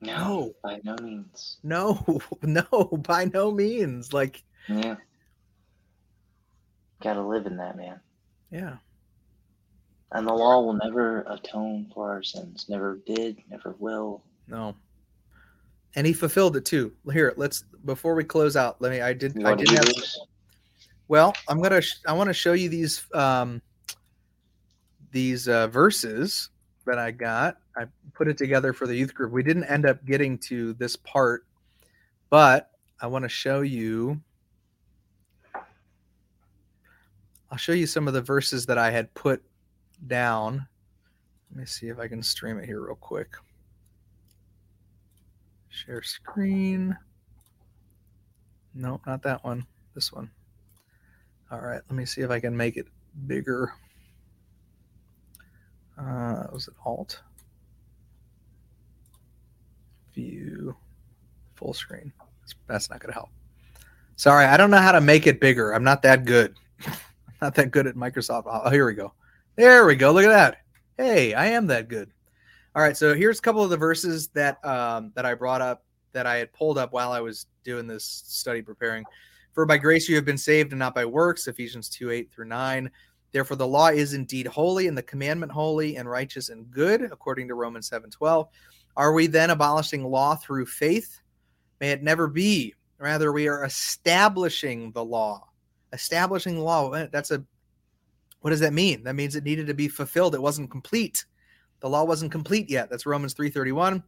[0.00, 0.54] no, no.
[0.62, 2.64] by no means no no
[3.06, 4.96] by no means like yeah
[7.02, 8.00] gotta live in that man
[8.50, 8.76] yeah
[10.12, 12.66] and the law will never atone for our sins.
[12.68, 14.22] Never did, never will.
[14.48, 14.74] No.
[15.96, 16.92] And he fulfilled it too.
[17.12, 18.80] Here, let's before we close out.
[18.80, 19.00] Let me.
[19.00, 19.42] I did.
[19.44, 19.88] I didn't have.
[21.08, 21.82] Well, I'm gonna.
[22.06, 23.60] I want to show you these um,
[25.10, 26.50] these uh, verses
[26.86, 27.56] that I got.
[27.76, 29.32] I put it together for the youth group.
[29.32, 31.46] We didn't end up getting to this part,
[32.28, 32.70] but
[33.00, 34.20] I want to show you.
[37.50, 39.42] I'll show you some of the verses that I had put
[40.06, 40.68] down.
[41.50, 43.34] Let me see if I can stream it here real quick.
[45.70, 46.96] Share screen.
[48.74, 49.66] No, not that one.
[49.94, 50.30] This one.
[51.50, 52.86] All right, let me see if I can make it
[53.26, 53.72] bigger.
[55.98, 57.20] Uh, was it Alt?
[60.14, 60.76] View
[61.56, 62.12] full screen.
[62.66, 63.30] That's not going to help.
[64.16, 65.72] Sorry, I don't know how to make it bigger.
[65.72, 66.54] I'm not that good.
[66.86, 66.94] I'm
[67.40, 68.44] not that good at Microsoft.
[68.46, 69.12] Oh, here we go.
[69.56, 70.12] There we go.
[70.12, 70.58] Look at that.
[70.96, 72.10] Hey, I am that good.
[72.76, 75.84] All right, so here's a couple of the verses that um, that I brought up
[76.12, 79.04] that I had pulled up while I was doing this study preparing.
[79.52, 82.46] For by grace you have been saved and not by works, Ephesians 2 8 through
[82.46, 82.90] 9.
[83.32, 87.48] Therefore, the law is indeed holy, and the commandment holy and righteous and good, according
[87.48, 88.48] to Romans 7 12.
[88.96, 91.20] Are we then abolishing law through faith?
[91.80, 92.74] May it never be.
[92.98, 95.48] Rather, we are establishing the law.
[95.92, 96.92] Establishing law.
[96.92, 97.42] Eh, that's a
[98.42, 99.02] what does that mean?
[99.02, 100.34] That means it needed to be fulfilled.
[100.34, 101.24] It wasn't complete.
[101.80, 102.90] The law wasn't complete yet.
[102.90, 104.02] That's Romans 3:31.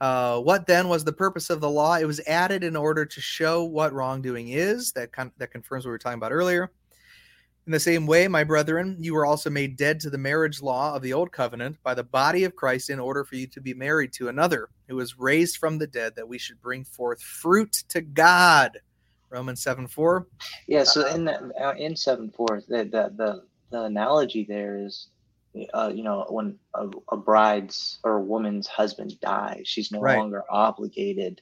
[0.00, 1.96] Uh, what then was the purpose of the law?
[1.96, 4.92] It was added in order to show what wrongdoing is.
[4.92, 6.70] That con- that confirms what we were talking about earlier.
[7.66, 10.94] In the same way, my brethren, you were also made dead to the marriage law
[10.94, 13.74] of the old covenant by the body of Christ in order for you to be
[13.74, 17.72] married to another who was raised from the dead that we should bring forth fruit
[17.88, 18.78] to God.
[19.30, 20.28] Romans 7 4.
[20.68, 25.08] Yeah, so in the, uh, in 7 4, the, the, the, the analogy there is
[25.74, 30.18] uh, you know, when a, a, bride's or a woman's husband dies, she's no right.
[30.18, 31.40] longer obligated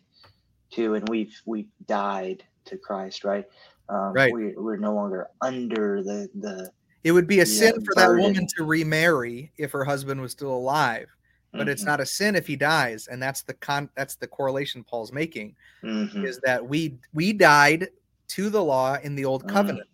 [0.72, 3.44] to, and we've we've died to Christ, right?
[3.88, 4.32] Um, right.
[4.32, 6.70] We, we're no longer under the the.
[7.02, 8.16] It would be a sin for burden.
[8.16, 11.08] that woman to remarry if her husband was still alive,
[11.52, 11.68] but mm-hmm.
[11.68, 13.90] it's not a sin if he dies, and that's the con.
[13.94, 16.24] That's the correlation Paul's making, mm-hmm.
[16.24, 17.88] is that we we died
[18.28, 19.50] to the law in the old mm.
[19.50, 19.88] covenant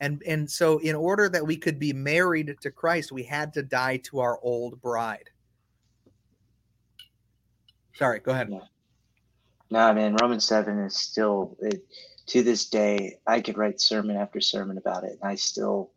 [0.00, 3.62] and and so in order that we could be married to christ we had to
[3.62, 5.30] die to our old bride.
[7.94, 8.62] Sorry go ahead no,
[9.70, 11.84] no man romans 7 is still it,
[12.26, 15.90] to this day i could write sermon after sermon about it and i still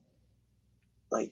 [1.12, 1.32] like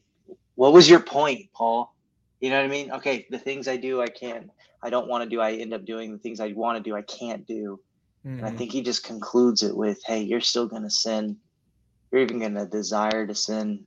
[0.56, 1.94] what was your point paul?
[2.40, 2.92] You know what i mean?
[2.92, 4.50] Okay the things i do i can't
[4.82, 6.96] i don't want to do i end up doing the things i want to do
[6.96, 7.80] i can't do.
[8.26, 8.38] Mm-hmm.
[8.38, 8.58] and i mm-hmm.
[8.58, 11.38] think he just concludes it with hey you're still going to sin
[12.12, 13.86] you're even going to desire to sin,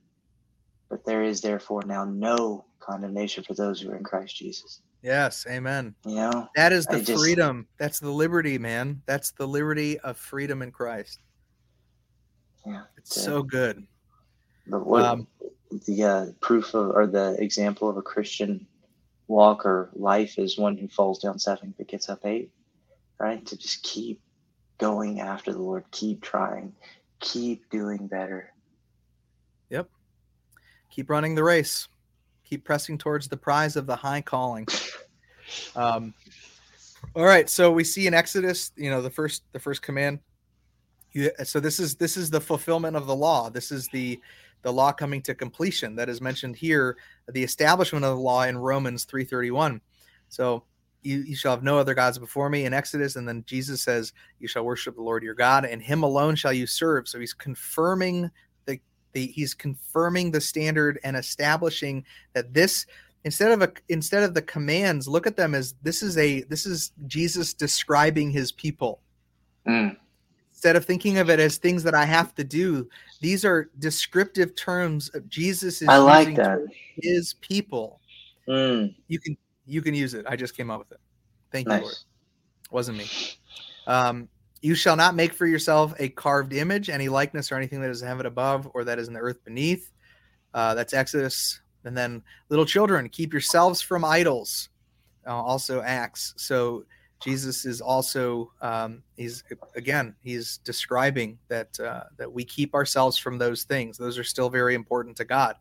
[0.89, 4.81] but there is therefore now no condemnation for those who are in Christ Jesus.
[5.01, 5.93] Yes, amen.
[6.05, 7.67] You know, that is the just, freedom.
[7.77, 9.01] That's the liberty, man.
[9.05, 11.19] That's the liberty of freedom in Christ.
[12.65, 13.85] Yeah, it's so good.
[14.65, 15.27] The what, um,
[15.85, 18.65] the uh, proof of or the example of a Christian
[19.27, 22.51] walk or life is one who falls down seven but gets up eight.
[23.19, 23.45] Right?
[23.45, 24.21] To just keep
[24.79, 26.73] going after the Lord, keep trying,
[27.19, 28.51] keep doing better.
[29.69, 29.89] Yep.
[30.89, 31.87] Keep running the race.
[32.43, 34.67] Keep pressing towards the prize of the high calling.
[35.75, 36.13] Um,
[37.15, 37.49] all right.
[37.49, 40.19] So we see in Exodus, you know, the first the first command.
[41.11, 43.49] You, so this is this is the fulfillment of the law.
[43.49, 44.19] This is the
[44.61, 46.97] the law coming to completion that is mentioned here.
[47.31, 49.81] The establishment of the law in Romans three thirty one.
[50.29, 50.63] So
[51.05, 53.15] you, you shall have no other gods before me in Exodus.
[53.15, 56.53] And then Jesus says, You shall worship the Lord your God, and him alone shall
[56.53, 57.07] you serve.
[57.07, 58.31] So he's confirming
[58.65, 58.79] the,
[59.13, 62.03] the he's confirming the standard and establishing
[62.33, 62.87] that this
[63.23, 66.65] instead of a instead of the commands, look at them as this is a this
[66.65, 69.01] is Jesus describing his people.
[69.67, 69.95] Mm.
[70.51, 72.89] Instead of thinking of it as things that I have to do,
[73.21, 76.61] these are descriptive terms of Jesus is I like that.
[76.95, 77.99] his people.
[78.47, 78.95] Mm.
[79.07, 80.25] You can you can use it.
[80.27, 80.99] I just came up with it.
[81.51, 81.79] Thank nice.
[81.79, 81.95] you, Lord.
[82.71, 83.05] Wasn't me.
[83.87, 84.29] Um,
[84.61, 88.01] you shall not make for yourself a carved image, any likeness or anything that is
[88.01, 89.91] in heaven above or that is in the earth beneath.
[90.53, 91.61] Uh, that's Exodus.
[91.83, 94.69] And then, little children, keep yourselves from idols.
[95.27, 96.33] Uh, also, Acts.
[96.37, 96.85] So
[97.21, 99.43] Jesus is also um, he's
[99.75, 103.97] again he's describing that uh, that we keep ourselves from those things.
[103.97, 105.55] Those are still very important to God.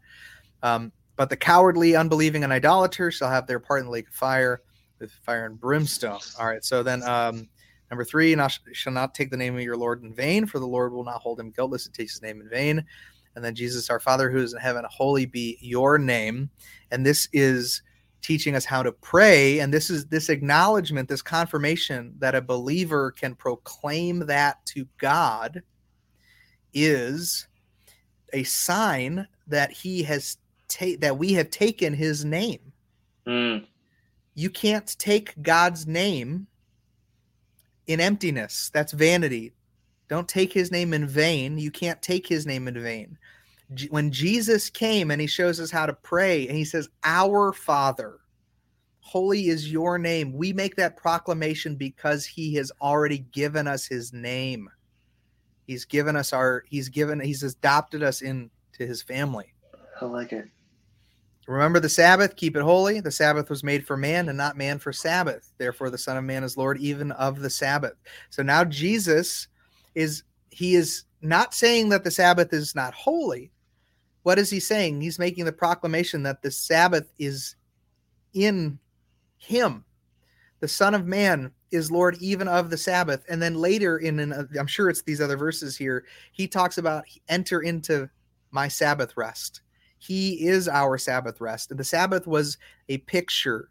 [0.62, 4.14] Um, but the cowardly, unbelieving, and idolaters shall have their part in the lake of
[4.14, 4.62] fire
[4.98, 6.20] with fire and brimstone.
[6.38, 6.64] All right.
[6.64, 7.48] So then, um,
[7.90, 10.66] number three, not, shall not take the name of your Lord in vain, for the
[10.66, 12.84] Lord will not hold him guiltless who takes his name in vain.
[13.36, 16.50] And then Jesus, our Father who is in heaven, holy be your name.
[16.90, 17.82] And this is
[18.22, 19.58] teaching us how to pray.
[19.58, 25.62] And this is this acknowledgement, this confirmation that a believer can proclaim that to God
[26.72, 27.46] is
[28.32, 30.38] a sign that he has
[30.74, 32.72] take that we have taken his name.
[33.26, 33.66] Mm.
[34.34, 36.48] You can't take God's name
[37.86, 38.70] in emptiness.
[38.74, 39.52] That's vanity.
[40.08, 41.58] Don't take his name in vain.
[41.58, 43.16] You can't take his name in vain.
[43.88, 48.18] When Jesus came and he shows us how to pray, and he says, Our Father,
[49.00, 50.32] Holy is your name.
[50.32, 54.68] We make that proclamation because he has already given us his name.
[55.66, 59.54] He's given us our, he's given, he's adopted us into his family.
[60.00, 60.48] I like it.
[61.46, 63.00] Remember the Sabbath, keep it holy.
[63.00, 65.52] The Sabbath was made for man and not man for Sabbath.
[65.58, 67.94] Therefore, the Son of Man is Lord even of the Sabbath.
[68.30, 69.48] So now Jesus
[69.94, 73.50] is, he is not saying that the Sabbath is not holy.
[74.22, 75.02] What is he saying?
[75.02, 77.56] He's making the proclamation that the Sabbath is
[78.32, 78.78] in
[79.36, 79.84] him.
[80.60, 83.22] The Son of Man is Lord even of the Sabbath.
[83.28, 87.04] And then later in, an, I'm sure it's these other verses here, he talks about
[87.28, 88.08] enter into
[88.50, 89.60] my Sabbath rest.
[90.06, 91.70] He is our Sabbath rest.
[91.70, 92.58] And the Sabbath was
[92.90, 93.70] a picture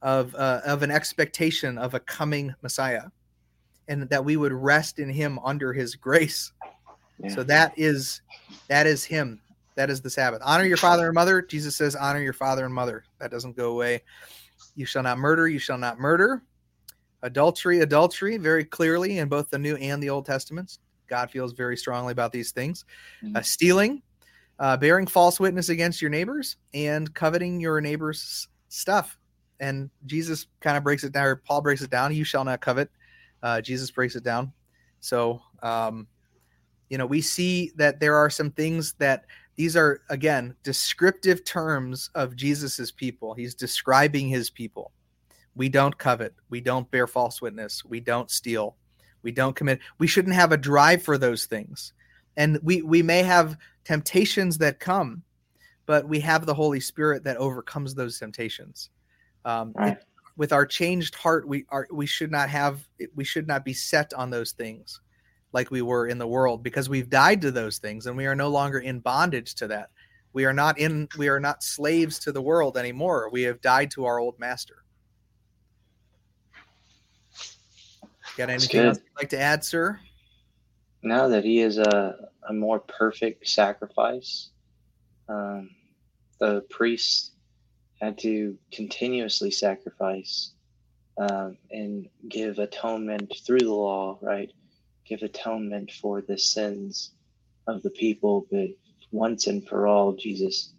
[0.00, 3.08] of, uh, of an expectation of a coming Messiah
[3.88, 6.52] and that we would rest in him under his grace.
[7.18, 7.34] Yeah.
[7.34, 8.22] So that is
[8.68, 9.40] that is him.
[9.74, 10.40] That is the Sabbath.
[10.44, 11.42] Honor your father and mother.
[11.42, 13.04] Jesus says, honor your father and mother.
[13.20, 14.02] That doesn't go away.
[14.74, 15.48] You shall not murder.
[15.48, 16.42] You shall not murder.
[17.22, 20.78] Adultery, adultery, very clearly in both the New and the Old Testaments.
[21.08, 22.84] God feels very strongly about these things.
[23.22, 23.36] Mm-hmm.
[23.36, 24.02] Uh, stealing,
[24.58, 29.18] uh, bearing false witness against your neighbors and coveting your neighbor's stuff.
[29.60, 32.14] And Jesus kind of breaks it down, or Paul breaks it down.
[32.14, 32.90] You shall not covet.
[33.42, 34.52] Uh, Jesus breaks it down.
[35.00, 36.06] So, um,
[36.88, 39.24] you know, we see that there are some things that
[39.56, 43.34] these are, again, descriptive terms of Jesus's people.
[43.34, 44.92] He's describing his people.
[45.54, 46.34] We don't covet.
[46.50, 47.84] We don't bear false witness.
[47.84, 48.76] We don't steal.
[49.22, 49.80] We don't commit.
[49.98, 51.92] We shouldn't have a drive for those things
[52.36, 55.22] and we we may have temptations that come
[55.86, 58.90] but we have the holy spirit that overcomes those temptations.
[59.44, 59.96] Um, right.
[59.96, 60.04] it,
[60.36, 64.14] with our changed heart we are we should not have we should not be set
[64.14, 65.00] on those things
[65.52, 68.34] like we were in the world because we've died to those things and we are
[68.34, 69.90] no longer in bondage to that.
[70.32, 73.28] We are not in we are not slaves to the world anymore.
[73.30, 74.84] We have died to our old master.
[78.38, 80.00] Got anything else you'd like to add sir
[81.02, 82.16] now that he is a,
[82.48, 84.50] a more perfect sacrifice.
[85.28, 85.70] Um,
[86.40, 87.32] the priests
[88.00, 90.52] had to continuously sacrifice
[91.18, 94.52] um, and give atonement through the law, right?
[95.06, 97.12] Give atonement for the sins
[97.66, 98.70] of the people, but
[99.12, 100.72] once and for all, Jesus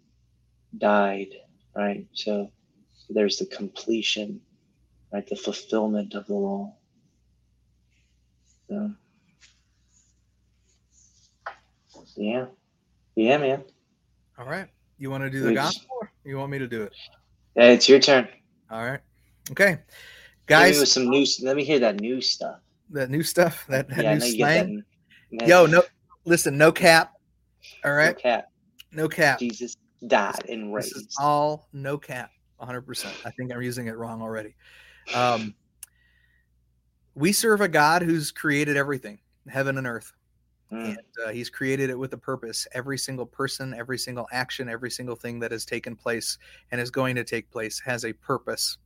[0.76, 1.28] died,
[1.76, 2.06] right?
[2.14, 2.50] So
[3.10, 4.40] there's the completion,
[5.12, 5.26] right?
[5.26, 6.74] The fulfillment of the law.
[8.68, 8.92] So.
[12.16, 12.46] Yeah.
[13.16, 13.64] Yeah, man.
[14.38, 14.68] All right.
[14.98, 15.94] You want to do the gospel
[16.24, 16.92] you want me to do it?
[17.54, 18.26] Yeah, it's your turn.
[18.70, 19.00] All right.
[19.50, 19.78] Okay.
[20.46, 20.78] Guys.
[20.78, 22.60] with some new let me hear that new stuff.
[22.90, 23.66] That new stuff?
[23.68, 24.84] That, that yeah, new slang?
[25.32, 25.82] That, Yo, no
[26.24, 27.12] listen, no cap.
[27.84, 28.16] All right.
[28.16, 28.48] No cap.
[28.92, 29.38] No cap.
[29.38, 31.14] Jesus died and raised.
[31.18, 32.30] all no cap.
[32.60, 33.06] 100%.
[33.26, 34.54] I think I'm using it wrong already.
[35.14, 35.54] Um,
[37.14, 40.12] we serve a God who's created everything, heaven and earth.
[40.74, 40.88] Mm.
[40.88, 42.66] And uh, he's created it with a purpose.
[42.72, 46.38] Every single person, every single action, every single thing that has taken place
[46.72, 48.78] and is going to take place has a purpose.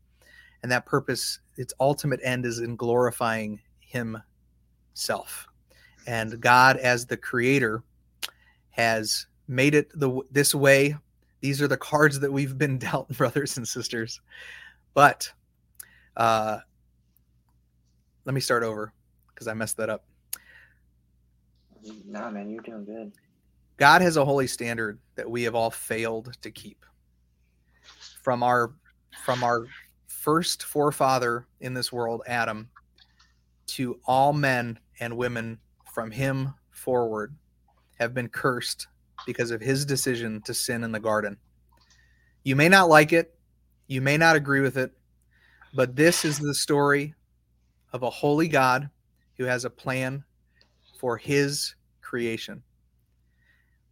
[0.63, 5.47] And that purpose, its ultimate end is in glorifying himself.
[6.07, 7.83] And God, as the creator,
[8.71, 10.95] has made it the this way.
[11.41, 14.21] These are the cards that we've been dealt, brothers and sisters.
[14.93, 15.33] But
[16.17, 16.59] uh,
[18.27, 18.93] let me start over
[19.29, 20.05] because I messed that up.
[22.07, 23.13] Nah, man, you're doing good.
[23.77, 26.85] God has a holy standard that we have all failed to keep.
[28.23, 28.73] From our
[29.25, 29.67] from our
[30.07, 32.69] first forefather in this world, Adam,
[33.67, 35.59] to all men and women
[35.93, 37.35] from him forward
[37.99, 38.87] have been cursed
[39.27, 41.37] because of his decision to sin in the garden.
[42.45, 43.35] You may not like it,
[43.87, 44.93] you may not agree with it,
[45.75, 47.15] but this is the story
[47.93, 48.91] of a holy God
[49.37, 50.25] who has a plan
[50.99, 51.75] for his
[52.09, 52.63] creation.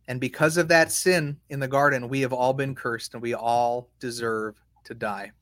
[0.09, 3.34] And because of that sin in the garden, we have all been cursed and we
[3.34, 5.32] all deserve to die.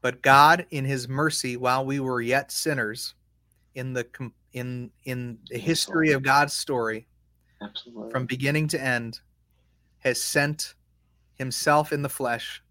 [0.00, 3.14] But God, in his mercy, while we were yet sinners,
[3.74, 4.06] in the
[4.52, 7.08] in in the history of God's story,
[7.60, 8.10] Absolutely.
[8.10, 9.20] from beginning to end,
[9.98, 10.74] has sent
[11.34, 12.62] himself in the flesh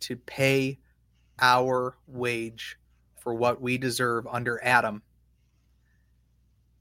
[0.00, 0.78] to pay
[1.40, 2.78] our wage
[3.16, 5.02] for what we deserve under Adam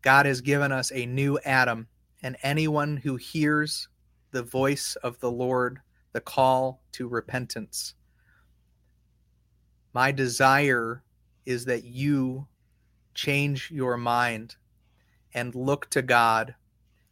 [0.01, 1.87] God has given us a new Adam,
[2.23, 3.87] and anyone who hears
[4.31, 5.79] the voice of the Lord,
[6.13, 7.93] the call to repentance.
[9.93, 11.03] My desire
[11.45, 12.47] is that you
[13.13, 14.55] change your mind
[15.33, 16.55] and look to God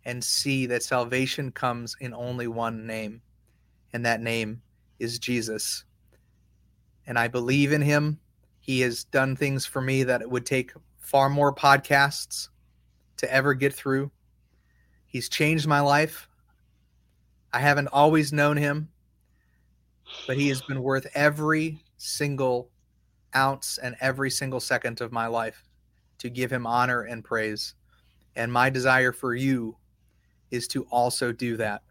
[0.05, 3.21] and see that salvation comes in only one name,
[3.93, 4.61] and that name
[4.99, 5.83] is Jesus.
[7.07, 8.19] and I believe in him.
[8.59, 12.49] He has done things for me that it would take far more podcasts
[13.17, 14.11] to ever get through.
[15.05, 16.27] He's changed my life.
[17.53, 18.89] I haven't always known him,
[20.27, 22.69] but he has been worth every single
[23.35, 25.63] ounce and every single second of my life
[26.19, 27.75] to give him honor and praise.
[28.35, 29.77] And my desire for you
[30.51, 31.81] is to also do that.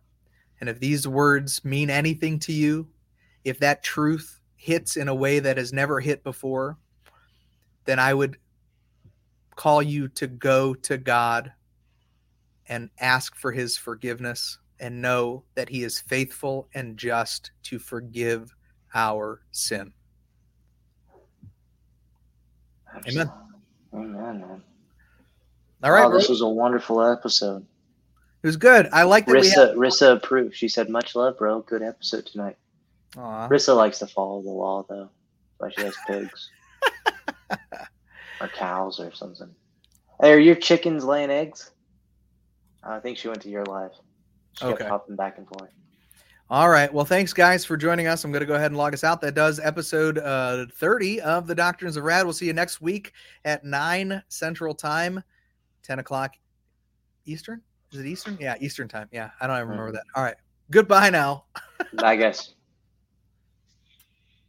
[0.61, 2.89] And if these words mean anything to you,
[3.45, 6.79] if that truth hits in a way that has never hit before,
[7.85, 8.39] then I would
[9.57, 11.53] call you to go to God
[12.69, 18.55] and ask for his forgiveness and know that he is faithful and just to forgive
[18.95, 19.93] our sin.
[23.09, 23.31] Amen.
[23.93, 24.63] Amen, man.
[25.83, 26.11] All right.
[26.13, 27.65] this was a wonderful episode.
[28.43, 28.89] It was good.
[28.93, 29.37] I like that.
[29.37, 29.77] Rissa, had...
[29.77, 30.55] Rissa approved.
[30.55, 31.61] She said, "Much love, bro.
[31.61, 32.57] Good episode tonight."
[33.17, 33.49] Aww.
[33.49, 35.09] Rissa likes to follow the law, though.
[35.61, 36.51] Like she has pigs
[38.41, 39.55] or cows or something.
[40.21, 41.73] Hey, are your chickens laying eggs?
[42.83, 43.91] I think she went to your live.
[44.59, 44.79] She okay.
[44.79, 45.71] kept popping back and forth.
[46.51, 46.93] All right.
[46.93, 48.23] Well, thanks, guys, for joining us.
[48.23, 49.21] I'm going to go ahead and log us out.
[49.23, 52.25] That does episode uh, 30 of the Doctrines of Rad.
[52.25, 53.13] We'll see you next week
[53.47, 55.23] at 9 Central Time,
[55.83, 56.35] 10 o'clock
[57.25, 57.63] Eastern.
[57.93, 58.37] Is it Eastern?
[58.39, 59.09] Yeah, Eastern Time.
[59.11, 59.97] Yeah, I don't even remember mm-hmm.
[59.97, 60.05] that.
[60.15, 60.37] All right.
[60.71, 61.45] Goodbye now.
[61.95, 62.55] Bye, guys.